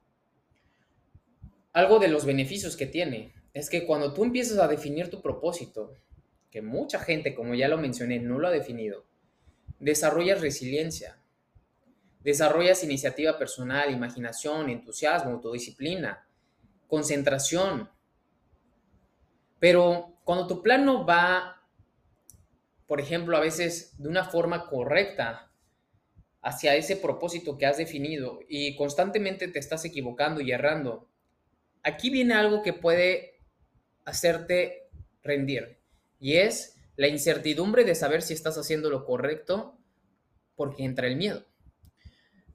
algo 1.73 1.99
de 1.99 2.09
los 2.09 2.25
beneficios 2.25 2.77
que 2.77 2.87
tiene, 2.87 3.35
es 3.55 3.71
que 3.71 3.87
cuando 3.87 4.13
tú 4.13 4.25
empiezas 4.25 4.59
a 4.59 4.69
definir 4.69 5.11
tu 5.11 5.23
propósito, 5.23 5.95
que 6.51 6.63
mucha 6.63 6.99
gente, 6.99 7.35
como 7.35 7.55
ya 7.55 7.69
lo 7.69 7.79
mencioné, 7.79 8.19
no 8.21 8.39
lo 8.39 8.49
ha 8.49 8.53
definido, 8.53 9.05
desarrollas 9.79 10.41
resiliencia, 10.41 11.19
desarrollas 12.21 12.85
iniciativa 12.85 13.39
personal, 13.39 13.91
imaginación, 13.91 14.71
entusiasmo, 14.71 15.33
autodisciplina, 15.33 16.27
concentración. 16.87 17.89
Pero 19.59 20.19
cuando 20.25 20.47
tu 20.47 20.63
plan 20.63 20.85
no 20.85 21.07
va, 21.07 21.63
por 22.87 23.01
ejemplo, 23.01 23.37
a 23.37 23.41
veces 23.41 23.95
de 23.99 24.09
una 24.09 24.25
forma 24.25 24.67
correcta 24.67 25.51
hacia 26.43 26.75
ese 26.77 26.97
propósito 26.97 27.59
que 27.59 27.67
has 27.67 27.77
definido 27.77 28.41
y 28.49 28.77
constantemente 28.77 29.49
te 29.49 29.59
estás 29.59 29.85
equivocando 29.85 30.41
y 30.41 30.53
errando, 30.53 31.09
aquí 31.83 32.11
viene 32.11 32.35
algo 32.35 32.63
que 32.63 32.73
puede 32.73 33.41
hacerte 34.05 34.89
rendir. 35.23 35.78
Y 36.19 36.37
es 36.37 36.77
la 36.97 37.09
incertidumbre 37.09 37.85
de 37.85 37.95
saber 37.95 38.23
si 38.23 38.35
estás 38.35 38.59
haciendo 38.59 38.91
lo 38.91 39.05
correcto 39.05 39.79
porque 40.57 40.85
entra 40.85 41.07
el 41.07 41.17
miedo. 41.17 41.45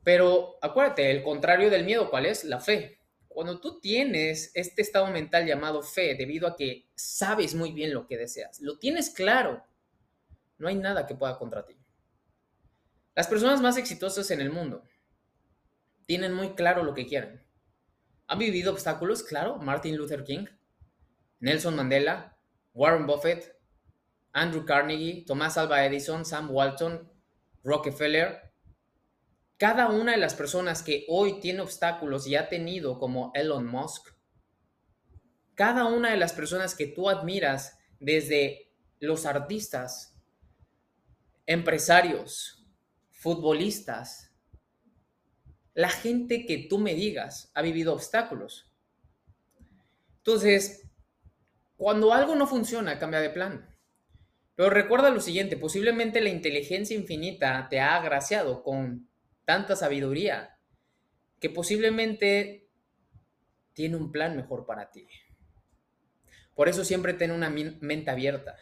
Pero 0.03 0.57
acuérdate, 0.61 1.09
el 1.11 1.23
contrario 1.23 1.69
del 1.69 1.85
miedo, 1.85 2.09
¿cuál 2.09 2.25
es? 2.25 2.43
La 2.43 2.59
fe. 2.59 2.99
Cuando 3.27 3.59
tú 3.59 3.79
tienes 3.79 4.51
este 4.53 4.81
estado 4.81 5.07
mental 5.07 5.47
llamado 5.47 5.81
fe, 5.81 6.15
debido 6.15 6.47
a 6.47 6.55
que 6.55 6.89
sabes 6.93 7.55
muy 7.55 7.71
bien 7.71 7.93
lo 7.93 8.05
que 8.05 8.17
deseas, 8.17 8.59
lo 8.59 8.77
tienes 8.77 9.09
claro, 9.09 9.63
no 10.57 10.67
hay 10.67 10.75
nada 10.75 11.07
que 11.07 11.15
pueda 11.15 11.39
contra 11.39 11.65
ti. 11.65 11.77
Las 13.15 13.27
personas 13.27 13.61
más 13.61 13.77
exitosas 13.77 14.29
en 14.31 14.41
el 14.41 14.51
mundo 14.51 14.83
tienen 16.05 16.33
muy 16.33 16.53
claro 16.53 16.83
lo 16.83 16.93
que 16.93 17.07
quieren. 17.07 17.43
¿Han 18.27 18.39
vivido 18.39 18.71
obstáculos? 18.71 19.23
Claro, 19.23 19.57
Martin 19.57 19.95
Luther 19.95 20.23
King, 20.23 20.45
Nelson 21.39 21.75
Mandela, 21.75 22.37
Warren 22.73 23.05
Buffett, 23.05 23.52
Andrew 24.33 24.65
Carnegie, 24.65 25.23
Tomás 25.25 25.57
Alva 25.57 25.85
Edison, 25.85 26.25
Sam 26.25 26.49
Walton, 26.51 27.09
Rockefeller. 27.63 28.51
Cada 29.57 29.87
una 29.87 30.11
de 30.11 30.17
las 30.17 30.33
personas 30.33 30.83
que 30.83 31.05
hoy 31.07 31.39
tiene 31.39 31.61
obstáculos 31.61 32.27
y 32.27 32.35
ha 32.35 32.49
tenido 32.49 32.99
como 32.99 33.31
Elon 33.35 33.65
Musk, 33.65 34.09
cada 35.55 35.85
una 35.85 36.09
de 36.09 36.17
las 36.17 36.33
personas 36.33 36.75
que 36.75 36.87
tú 36.87 37.09
admiras 37.09 37.77
desde 37.99 38.73
los 38.99 39.25
artistas, 39.25 40.19
empresarios, 41.45 42.65
futbolistas, 43.11 44.33
la 45.75 45.89
gente 45.89 46.45
que 46.45 46.67
tú 46.69 46.79
me 46.79 46.95
digas 46.95 47.51
ha 47.53 47.61
vivido 47.61 47.93
obstáculos. 47.93 48.71
Entonces, 50.17 50.89
cuando 51.77 52.13
algo 52.13 52.35
no 52.35 52.47
funciona, 52.47 52.97
cambia 52.97 53.19
de 53.19 53.29
plan. 53.29 53.72
Pero 54.55 54.69
recuerda 54.69 55.09
lo 55.09 55.19
siguiente, 55.19 55.57
posiblemente 55.57 56.21
la 56.21 56.29
inteligencia 56.29 56.95
infinita 56.95 57.67
te 57.69 57.79
ha 57.79 57.95
agraciado 57.95 58.63
con 58.63 59.09
tanta 59.45 59.75
sabiduría 59.75 60.57
que 61.39 61.49
posiblemente 61.49 62.69
tiene 63.73 63.97
un 63.97 64.11
plan 64.11 64.35
mejor 64.35 64.65
para 64.65 64.91
ti. 64.91 65.07
Por 66.55 66.69
eso 66.69 66.85
siempre 66.85 67.13
ten 67.13 67.31
una 67.31 67.49
mente 67.49 68.11
abierta. 68.11 68.55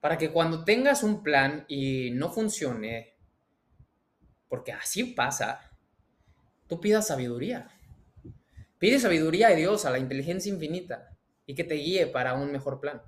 Para 0.00 0.16
que 0.16 0.30
cuando 0.30 0.64
tengas 0.64 1.02
un 1.02 1.22
plan 1.22 1.64
y 1.68 2.12
no 2.12 2.30
funcione, 2.30 3.16
porque 4.48 4.72
así 4.72 5.04
pasa, 5.04 5.70
tú 6.68 6.80
pidas 6.80 7.08
sabiduría. 7.08 7.70
Pide 8.78 8.98
sabiduría 8.98 9.48
de 9.48 9.56
Dios, 9.56 9.84
a 9.84 9.90
la 9.90 9.98
inteligencia 9.98 10.50
infinita 10.50 11.18
y 11.44 11.54
que 11.54 11.64
te 11.64 11.74
guíe 11.74 12.06
para 12.06 12.34
un 12.34 12.50
mejor 12.50 12.80
plan. 12.80 13.02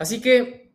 Así 0.00 0.22
que 0.22 0.72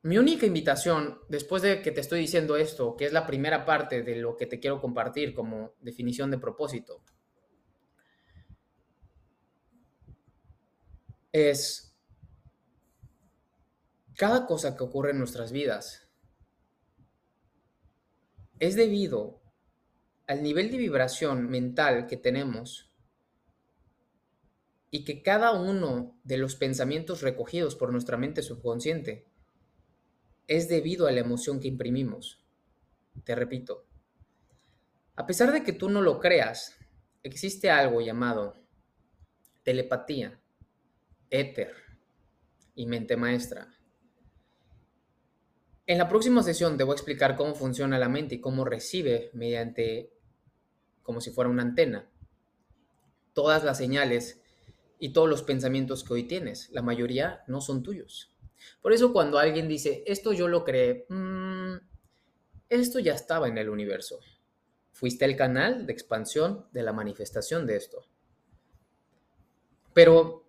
mi 0.00 0.16
única 0.16 0.46
invitación, 0.46 1.20
después 1.28 1.60
de 1.60 1.82
que 1.82 1.92
te 1.92 2.00
estoy 2.00 2.20
diciendo 2.20 2.56
esto, 2.56 2.96
que 2.96 3.04
es 3.04 3.12
la 3.12 3.26
primera 3.26 3.66
parte 3.66 4.02
de 4.02 4.16
lo 4.16 4.34
que 4.34 4.46
te 4.46 4.58
quiero 4.58 4.80
compartir 4.80 5.34
como 5.34 5.74
definición 5.82 6.30
de 6.30 6.38
propósito, 6.38 7.02
es 11.32 11.94
cada 14.16 14.46
cosa 14.46 14.74
que 14.74 14.84
ocurre 14.84 15.10
en 15.10 15.18
nuestras 15.18 15.52
vidas 15.52 16.08
es 18.58 18.74
debido 18.74 19.42
al 20.26 20.42
nivel 20.42 20.70
de 20.70 20.78
vibración 20.78 21.50
mental 21.50 22.06
que 22.06 22.16
tenemos 22.16 22.85
y 24.90 25.04
que 25.04 25.22
cada 25.22 25.52
uno 25.52 26.18
de 26.24 26.38
los 26.38 26.56
pensamientos 26.56 27.22
recogidos 27.22 27.74
por 27.74 27.92
nuestra 27.92 28.16
mente 28.16 28.42
subconsciente 28.42 29.26
es 30.46 30.68
debido 30.68 31.06
a 31.06 31.12
la 31.12 31.20
emoción 31.20 31.60
que 31.60 31.68
imprimimos. 31.68 32.44
Te 33.24 33.34
repito, 33.34 33.86
a 35.16 35.26
pesar 35.26 35.52
de 35.52 35.62
que 35.62 35.72
tú 35.72 35.88
no 35.88 36.02
lo 36.02 36.20
creas, 36.20 36.76
existe 37.22 37.70
algo 37.70 38.00
llamado 38.00 38.54
telepatía, 39.64 40.38
éter 41.30 41.74
y 42.74 42.86
mente 42.86 43.16
maestra. 43.16 43.74
En 45.86 45.98
la 45.98 46.08
próxima 46.08 46.42
sesión 46.42 46.76
te 46.76 46.84
voy 46.84 46.92
a 46.92 46.96
explicar 46.96 47.36
cómo 47.36 47.54
funciona 47.54 47.98
la 47.98 48.08
mente 48.08 48.36
y 48.36 48.40
cómo 48.40 48.64
recibe 48.64 49.30
mediante 49.32 50.12
como 51.02 51.20
si 51.20 51.30
fuera 51.30 51.50
una 51.50 51.62
antena. 51.62 52.10
Todas 53.32 53.64
las 53.64 53.78
señales 53.78 54.42
y 54.98 55.12
todos 55.12 55.28
los 55.28 55.42
pensamientos 55.42 56.04
que 56.04 56.14
hoy 56.14 56.24
tienes, 56.24 56.70
la 56.70 56.82
mayoría 56.82 57.42
no 57.46 57.60
son 57.60 57.82
tuyos. 57.82 58.32
Por 58.80 58.92
eso 58.92 59.12
cuando 59.12 59.38
alguien 59.38 59.68
dice, 59.68 60.02
esto 60.06 60.32
yo 60.32 60.48
lo 60.48 60.64
creé, 60.64 61.06
mm, 61.08 61.74
esto 62.68 62.98
ya 62.98 63.14
estaba 63.14 63.48
en 63.48 63.58
el 63.58 63.68
universo. 63.68 64.18
Fuiste 64.92 65.24
el 65.24 65.36
canal 65.36 65.86
de 65.86 65.92
expansión 65.92 66.66
de 66.72 66.82
la 66.82 66.92
manifestación 66.92 67.66
de 67.66 67.76
esto. 67.76 68.06
Pero, 69.92 70.44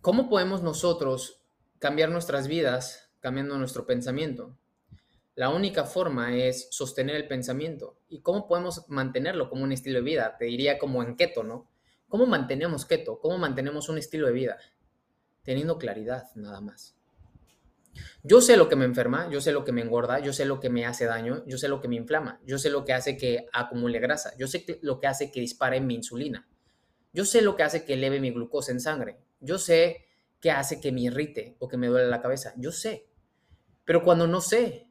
¿cómo 0.00 0.28
podemos 0.28 0.62
nosotros 0.62 1.42
cambiar 1.78 2.10
nuestras 2.10 2.48
vidas 2.48 3.10
cambiando 3.20 3.56
nuestro 3.58 3.86
pensamiento? 3.86 4.56
La 5.34 5.50
única 5.50 5.84
forma 5.84 6.34
es 6.34 6.68
sostener 6.70 7.16
el 7.16 7.28
pensamiento. 7.28 7.98
¿Y 8.08 8.20
cómo 8.20 8.48
podemos 8.48 8.88
mantenerlo 8.88 9.50
como 9.50 9.64
un 9.64 9.72
estilo 9.72 9.98
de 9.98 10.04
vida? 10.04 10.36
Te 10.38 10.46
diría 10.46 10.78
como 10.78 11.02
en 11.02 11.14
keto, 11.14 11.42
¿no? 11.44 11.68
¿Cómo 12.16 12.26
mantenemos 12.26 12.86
keto? 12.86 13.20
¿Cómo 13.20 13.36
mantenemos 13.36 13.90
un 13.90 13.98
estilo 13.98 14.26
de 14.26 14.32
vida? 14.32 14.56
Teniendo 15.42 15.76
claridad, 15.76 16.24
nada 16.34 16.62
más. 16.62 16.96
Yo 18.22 18.40
sé 18.40 18.56
lo 18.56 18.70
que 18.70 18.76
me 18.76 18.86
enferma, 18.86 19.28
yo 19.30 19.42
sé 19.42 19.52
lo 19.52 19.64
que 19.64 19.72
me 19.72 19.82
engorda, 19.82 20.20
yo 20.20 20.32
sé 20.32 20.46
lo 20.46 20.58
que 20.58 20.70
me 20.70 20.86
hace 20.86 21.04
daño, 21.04 21.44
yo 21.46 21.58
sé 21.58 21.68
lo 21.68 21.82
que 21.82 21.88
me 21.88 21.96
inflama, 21.96 22.40
yo 22.46 22.56
sé 22.56 22.70
lo 22.70 22.86
que 22.86 22.94
hace 22.94 23.18
que 23.18 23.46
acumule 23.52 23.98
grasa, 23.98 24.34
yo 24.38 24.46
sé 24.46 24.64
lo 24.80 24.98
que 24.98 25.06
hace 25.06 25.30
que 25.30 25.40
dispare 25.40 25.78
mi 25.82 25.94
insulina, 25.94 26.48
yo 27.12 27.26
sé 27.26 27.42
lo 27.42 27.54
que 27.54 27.64
hace 27.64 27.84
que 27.84 27.92
eleve 27.92 28.18
mi 28.18 28.30
glucosa 28.30 28.72
en 28.72 28.80
sangre, 28.80 29.18
yo 29.40 29.58
sé 29.58 30.06
¿Qué 30.40 30.50
hace 30.50 30.80
que 30.80 30.92
me 30.92 31.00
irrite 31.00 31.56
o 31.58 31.68
que 31.68 31.76
me 31.76 31.86
duele 31.86 32.08
la 32.08 32.20
cabeza? 32.20 32.52
Yo 32.56 32.70
sé. 32.70 33.08
Pero 33.84 34.02
cuando 34.02 34.26
no 34.26 34.40
sé, 34.40 34.88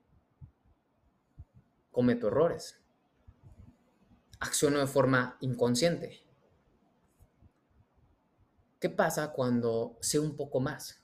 cometo 1.91 2.27
errores. 2.27 2.81
Acciono 4.39 4.79
de 4.79 4.87
forma 4.87 5.37
inconsciente. 5.41 6.24
¿Qué 8.85 8.91
pasa 8.91 9.31
cuando 9.31 9.97
sé 9.99 10.19
un 10.19 10.37
poco 10.37 10.59
más? 10.59 11.01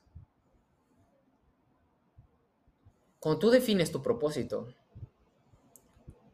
Cuando 3.18 3.40
tú 3.40 3.50
defines 3.50 3.90
tu 3.90 4.00
propósito, 4.00 4.68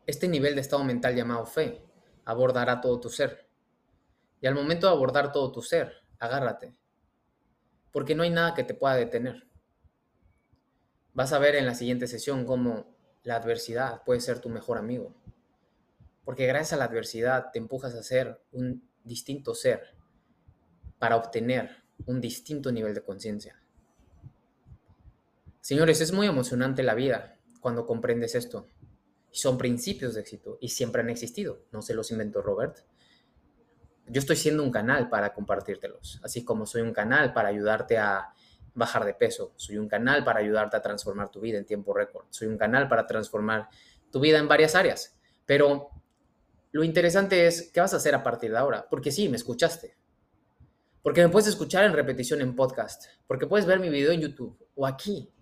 este 0.06 0.28
nivel 0.28 0.56
de 0.56 0.60
estado 0.60 0.84
mental 0.84 1.16
llamado 1.16 1.46
fe 1.46 1.82
abordará 2.26 2.82
todo 2.82 3.00
tu 3.00 3.08
ser. 3.08 3.48
Y 4.42 4.46
al 4.46 4.56
momento 4.56 4.88
de 4.88 4.92
abordar 4.92 5.32
todo 5.32 5.50
tu 5.50 5.62
ser, 5.62 5.94
agárrate, 6.18 6.76
porque 7.92 8.14
no 8.14 8.24
hay 8.24 8.30
nada 8.30 8.52
que 8.52 8.62
te 8.62 8.74
pueda 8.74 8.96
detener. 8.96 9.48
Vas 11.14 11.32
a 11.32 11.38
ver 11.38 11.54
en 11.54 11.64
la 11.64 11.74
siguiente 11.74 12.08
sesión 12.08 12.44
cómo 12.44 12.94
la 13.22 13.36
adversidad 13.36 14.04
puede 14.04 14.20
ser 14.20 14.38
tu 14.40 14.50
mejor 14.50 14.76
amigo, 14.76 15.14
porque 16.26 16.46
gracias 16.46 16.74
a 16.74 16.76
la 16.76 16.84
adversidad 16.84 17.52
te 17.52 17.58
empujas 17.58 17.94
a 17.94 18.02
ser 18.02 18.38
un 18.52 18.86
distinto 19.02 19.54
ser 19.54 19.97
para 20.98 21.16
obtener 21.16 21.82
un 22.06 22.20
distinto 22.20 22.72
nivel 22.72 22.94
de 22.94 23.02
conciencia. 23.02 23.60
Señores, 25.60 26.00
es 26.00 26.12
muy 26.12 26.26
emocionante 26.26 26.82
la 26.82 26.94
vida 26.94 27.36
cuando 27.60 27.86
comprendes 27.86 28.34
esto. 28.34 28.66
Son 29.30 29.58
principios 29.58 30.14
de 30.14 30.22
éxito 30.22 30.58
y 30.60 30.70
siempre 30.70 31.02
han 31.02 31.10
existido. 31.10 31.64
No 31.72 31.82
se 31.82 31.94
los 31.94 32.10
inventó 32.10 32.40
Robert. 32.40 32.78
Yo 34.06 34.20
estoy 34.20 34.36
siendo 34.36 34.62
un 34.62 34.70
canal 34.70 35.10
para 35.10 35.34
compartírtelos, 35.34 36.20
así 36.22 36.42
como 36.42 36.64
soy 36.64 36.80
un 36.80 36.94
canal 36.94 37.34
para 37.34 37.48
ayudarte 37.48 37.98
a 37.98 38.32
bajar 38.74 39.04
de 39.04 39.12
peso, 39.12 39.52
soy 39.56 39.76
un 39.76 39.88
canal 39.88 40.24
para 40.24 40.40
ayudarte 40.40 40.76
a 40.76 40.80
transformar 40.80 41.30
tu 41.30 41.40
vida 41.40 41.58
en 41.58 41.66
tiempo 41.66 41.92
récord, 41.92 42.24
soy 42.30 42.48
un 42.48 42.56
canal 42.56 42.88
para 42.88 43.06
transformar 43.06 43.68
tu 44.10 44.20
vida 44.20 44.38
en 44.38 44.48
varias 44.48 44.74
áreas. 44.74 45.18
Pero 45.44 45.90
lo 46.70 46.84
interesante 46.84 47.46
es, 47.46 47.70
¿qué 47.72 47.80
vas 47.80 47.92
a 47.92 47.98
hacer 47.98 48.14
a 48.14 48.22
partir 48.22 48.50
de 48.50 48.58
ahora? 48.58 48.86
Porque 48.88 49.10
sí, 49.10 49.28
me 49.28 49.36
escuchaste. 49.36 49.96
Porque 51.08 51.22
me 51.22 51.30
puedes 51.30 51.48
escuchar 51.48 51.86
en 51.86 51.94
repetición 51.94 52.42
en 52.42 52.54
podcast, 52.54 53.06
porque 53.26 53.46
puedes 53.46 53.64
ver 53.64 53.80
mi 53.80 53.88
video 53.88 54.12
en 54.12 54.20
YouTube 54.20 54.62
o 54.74 54.86
aquí, 54.86 55.32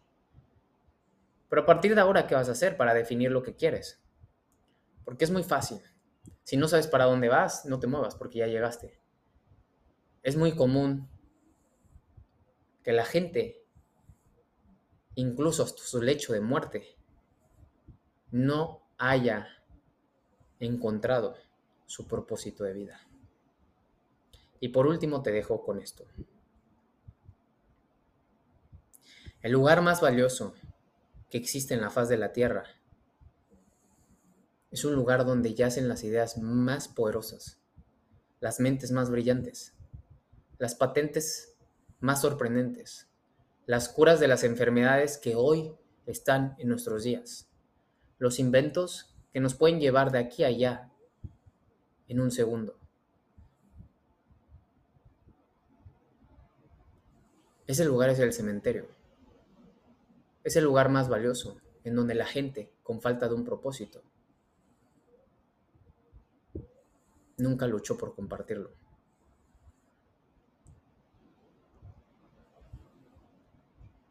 pero 1.48 1.62
a 1.62 1.66
partir 1.66 1.92
de 1.96 2.00
ahora, 2.00 2.28
¿qué 2.28 2.36
vas 2.36 2.48
a 2.48 2.52
hacer 2.52 2.76
para 2.76 2.94
definir 2.94 3.32
lo 3.32 3.42
que 3.42 3.56
quieres? 3.56 4.00
Porque 5.04 5.24
es 5.24 5.32
muy 5.32 5.42
fácil. 5.42 5.80
Si 6.44 6.56
no 6.56 6.68
sabes 6.68 6.86
para 6.86 7.06
dónde 7.06 7.28
vas, 7.28 7.64
no 7.64 7.80
te 7.80 7.88
muevas 7.88 8.14
porque 8.14 8.38
ya 8.38 8.46
llegaste. 8.46 9.00
Es 10.22 10.36
muy 10.36 10.54
común 10.54 11.08
que 12.84 12.92
la 12.92 13.04
gente, 13.04 13.66
incluso 15.16 15.64
hasta 15.64 15.82
su 15.82 16.00
lecho 16.00 16.32
de 16.32 16.42
muerte, 16.42 16.96
no 18.30 18.88
haya 18.98 19.48
encontrado 20.60 21.34
su 21.86 22.06
propósito 22.06 22.62
de 22.62 22.72
vida. 22.72 23.05
Y 24.60 24.68
por 24.68 24.86
último 24.86 25.22
te 25.22 25.32
dejo 25.32 25.62
con 25.62 25.80
esto. 25.80 26.06
El 29.42 29.52
lugar 29.52 29.82
más 29.82 30.00
valioso 30.00 30.54
que 31.30 31.38
existe 31.38 31.74
en 31.74 31.80
la 31.80 31.90
faz 31.90 32.08
de 32.08 32.16
la 32.16 32.32
Tierra. 32.32 32.64
Es 34.70 34.84
un 34.84 34.94
lugar 34.94 35.24
donde 35.24 35.54
yacen 35.54 35.88
las 35.88 36.04
ideas 36.04 36.38
más 36.38 36.88
poderosas, 36.88 37.60
las 38.40 38.60
mentes 38.60 38.90
más 38.92 39.10
brillantes, 39.10 39.74
las 40.58 40.74
patentes 40.74 41.56
más 42.00 42.22
sorprendentes, 42.22 43.08
las 43.66 43.88
curas 43.88 44.20
de 44.20 44.28
las 44.28 44.44
enfermedades 44.44 45.18
que 45.18 45.34
hoy 45.34 45.74
están 46.06 46.54
en 46.58 46.68
nuestros 46.68 47.04
días, 47.04 47.48
los 48.18 48.38
inventos 48.38 49.16
que 49.32 49.40
nos 49.40 49.54
pueden 49.54 49.80
llevar 49.80 50.12
de 50.12 50.18
aquí 50.18 50.44
a 50.44 50.48
allá 50.48 50.92
en 52.08 52.20
un 52.20 52.30
segundo. 52.30 52.78
Ese 57.66 57.84
lugar 57.84 58.10
es 58.10 58.18
el 58.20 58.32
cementerio. 58.32 58.86
Es 60.44 60.54
el 60.56 60.64
lugar 60.64 60.88
más 60.88 61.08
valioso, 61.08 61.60
en 61.82 61.96
donde 61.96 62.14
la 62.14 62.26
gente, 62.26 62.72
con 62.82 63.00
falta 63.00 63.28
de 63.28 63.34
un 63.34 63.44
propósito, 63.44 64.02
nunca 67.38 67.66
luchó 67.66 67.98
por 67.98 68.14
compartirlo. 68.14 68.70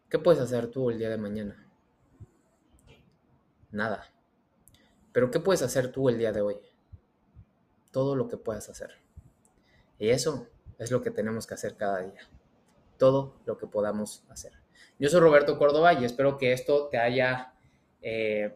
¿Qué 0.09 0.19
puedes 0.19 0.41
hacer 0.41 0.69
tú 0.69 0.89
el 0.89 0.99
día 0.99 1.09
de 1.09 1.17
mañana? 1.17 1.69
Nada. 3.71 4.13
Pero 5.11 5.31
¿qué 5.31 5.39
puedes 5.39 5.61
hacer 5.61 5.91
tú 5.91 6.09
el 6.09 6.17
día 6.17 6.31
de 6.31 6.41
hoy? 6.41 6.57
Todo 7.91 8.15
lo 8.15 8.27
que 8.27 8.37
puedas 8.37 8.69
hacer. 8.69 8.91
Y 9.97 10.09
eso 10.09 10.47
es 10.77 10.91
lo 10.91 11.01
que 11.01 11.11
tenemos 11.11 11.47
que 11.47 11.53
hacer 11.53 11.75
cada 11.77 11.99
día. 11.99 12.21
Todo 12.97 13.35
lo 13.45 13.57
que 13.57 13.67
podamos 13.67 14.23
hacer. 14.29 14.53
Yo 14.97 15.09
soy 15.09 15.19
Roberto 15.19 15.57
Córdoba 15.57 15.93
y 15.93 16.05
espero 16.05 16.37
que 16.37 16.53
esto 16.53 16.87
te 16.87 16.97
haya 16.97 17.53
eh, 18.01 18.55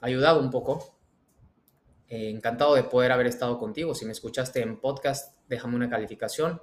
ayudado 0.00 0.40
un 0.40 0.50
poco. 0.50 0.96
Eh, 2.08 2.30
encantado 2.30 2.74
de 2.74 2.84
poder 2.84 3.12
haber 3.12 3.26
estado 3.26 3.58
contigo. 3.58 3.94
Si 3.94 4.04
me 4.04 4.12
escuchaste 4.12 4.62
en 4.62 4.78
podcast, 4.78 5.36
déjame 5.48 5.76
una 5.76 5.90
calificación. 5.90 6.60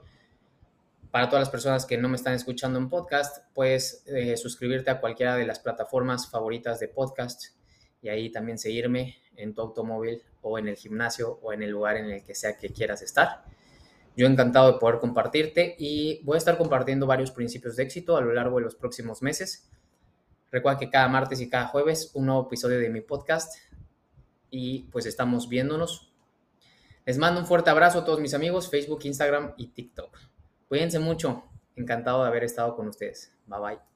Para 1.11 1.29
todas 1.29 1.41
las 1.41 1.49
personas 1.49 1.85
que 1.85 1.97
no 1.97 2.09
me 2.09 2.15
están 2.15 2.33
escuchando 2.33 2.79
en 2.79 2.89
podcast, 2.89 3.45
puedes 3.53 4.03
eh, 4.07 4.35
suscribirte 4.37 4.89
a 4.89 4.99
cualquiera 4.99 5.35
de 5.35 5.45
las 5.45 5.59
plataformas 5.59 6.27
favoritas 6.29 6.79
de 6.79 6.87
podcast 6.87 7.55
y 8.01 8.09
ahí 8.09 8.31
también 8.31 8.57
seguirme 8.57 9.17
en 9.35 9.53
tu 9.53 9.61
automóvil 9.61 10.23
o 10.41 10.57
en 10.57 10.69
el 10.69 10.75
gimnasio 10.75 11.39
o 11.41 11.53
en 11.53 11.61
el 11.61 11.69
lugar 11.69 11.97
en 11.97 12.09
el 12.09 12.23
que 12.23 12.33
sea 12.33 12.57
que 12.57 12.69
quieras 12.69 13.01
estar. 13.01 13.43
Yo 14.15 14.27
encantado 14.27 14.71
de 14.71 14.79
poder 14.79 14.99
compartirte 14.99 15.75
y 15.79 16.21
voy 16.23 16.35
a 16.35 16.37
estar 16.37 16.57
compartiendo 16.57 17.07
varios 17.07 17.31
principios 17.31 17.75
de 17.75 17.83
éxito 17.83 18.15
a 18.15 18.21
lo 18.21 18.33
largo 18.33 18.57
de 18.57 18.63
los 18.63 18.75
próximos 18.75 19.21
meses. 19.21 19.69
Recuerda 20.51 20.79
que 20.79 20.89
cada 20.89 21.07
martes 21.07 21.41
y 21.41 21.49
cada 21.49 21.67
jueves 21.67 22.11
un 22.13 22.27
nuevo 22.27 22.45
episodio 22.45 22.77
de 22.79 22.89
mi 22.89 23.01
podcast 23.01 23.57
y 24.51 24.83
pues 24.91 25.07
estamos 25.07 25.49
viéndonos. 25.49 26.13
Les 27.05 27.17
mando 27.17 27.41
un 27.41 27.47
fuerte 27.47 27.71
abrazo 27.71 27.99
a 27.99 28.05
todos 28.05 28.19
mis 28.19 28.35
amigos, 28.35 28.69
Facebook, 28.69 29.01
Instagram 29.03 29.53
y 29.57 29.67
TikTok. 29.69 30.17
Cuídense 30.67 30.99
mucho. 30.99 31.43
Encantado 31.75 32.21
de 32.21 32.27
haber 32.27 32.43
estado 32.43 32.75
con 32.75 32.87
ustedes. 32.87 33.35
Bye 33.47 33.59
bye. 33.59 33.92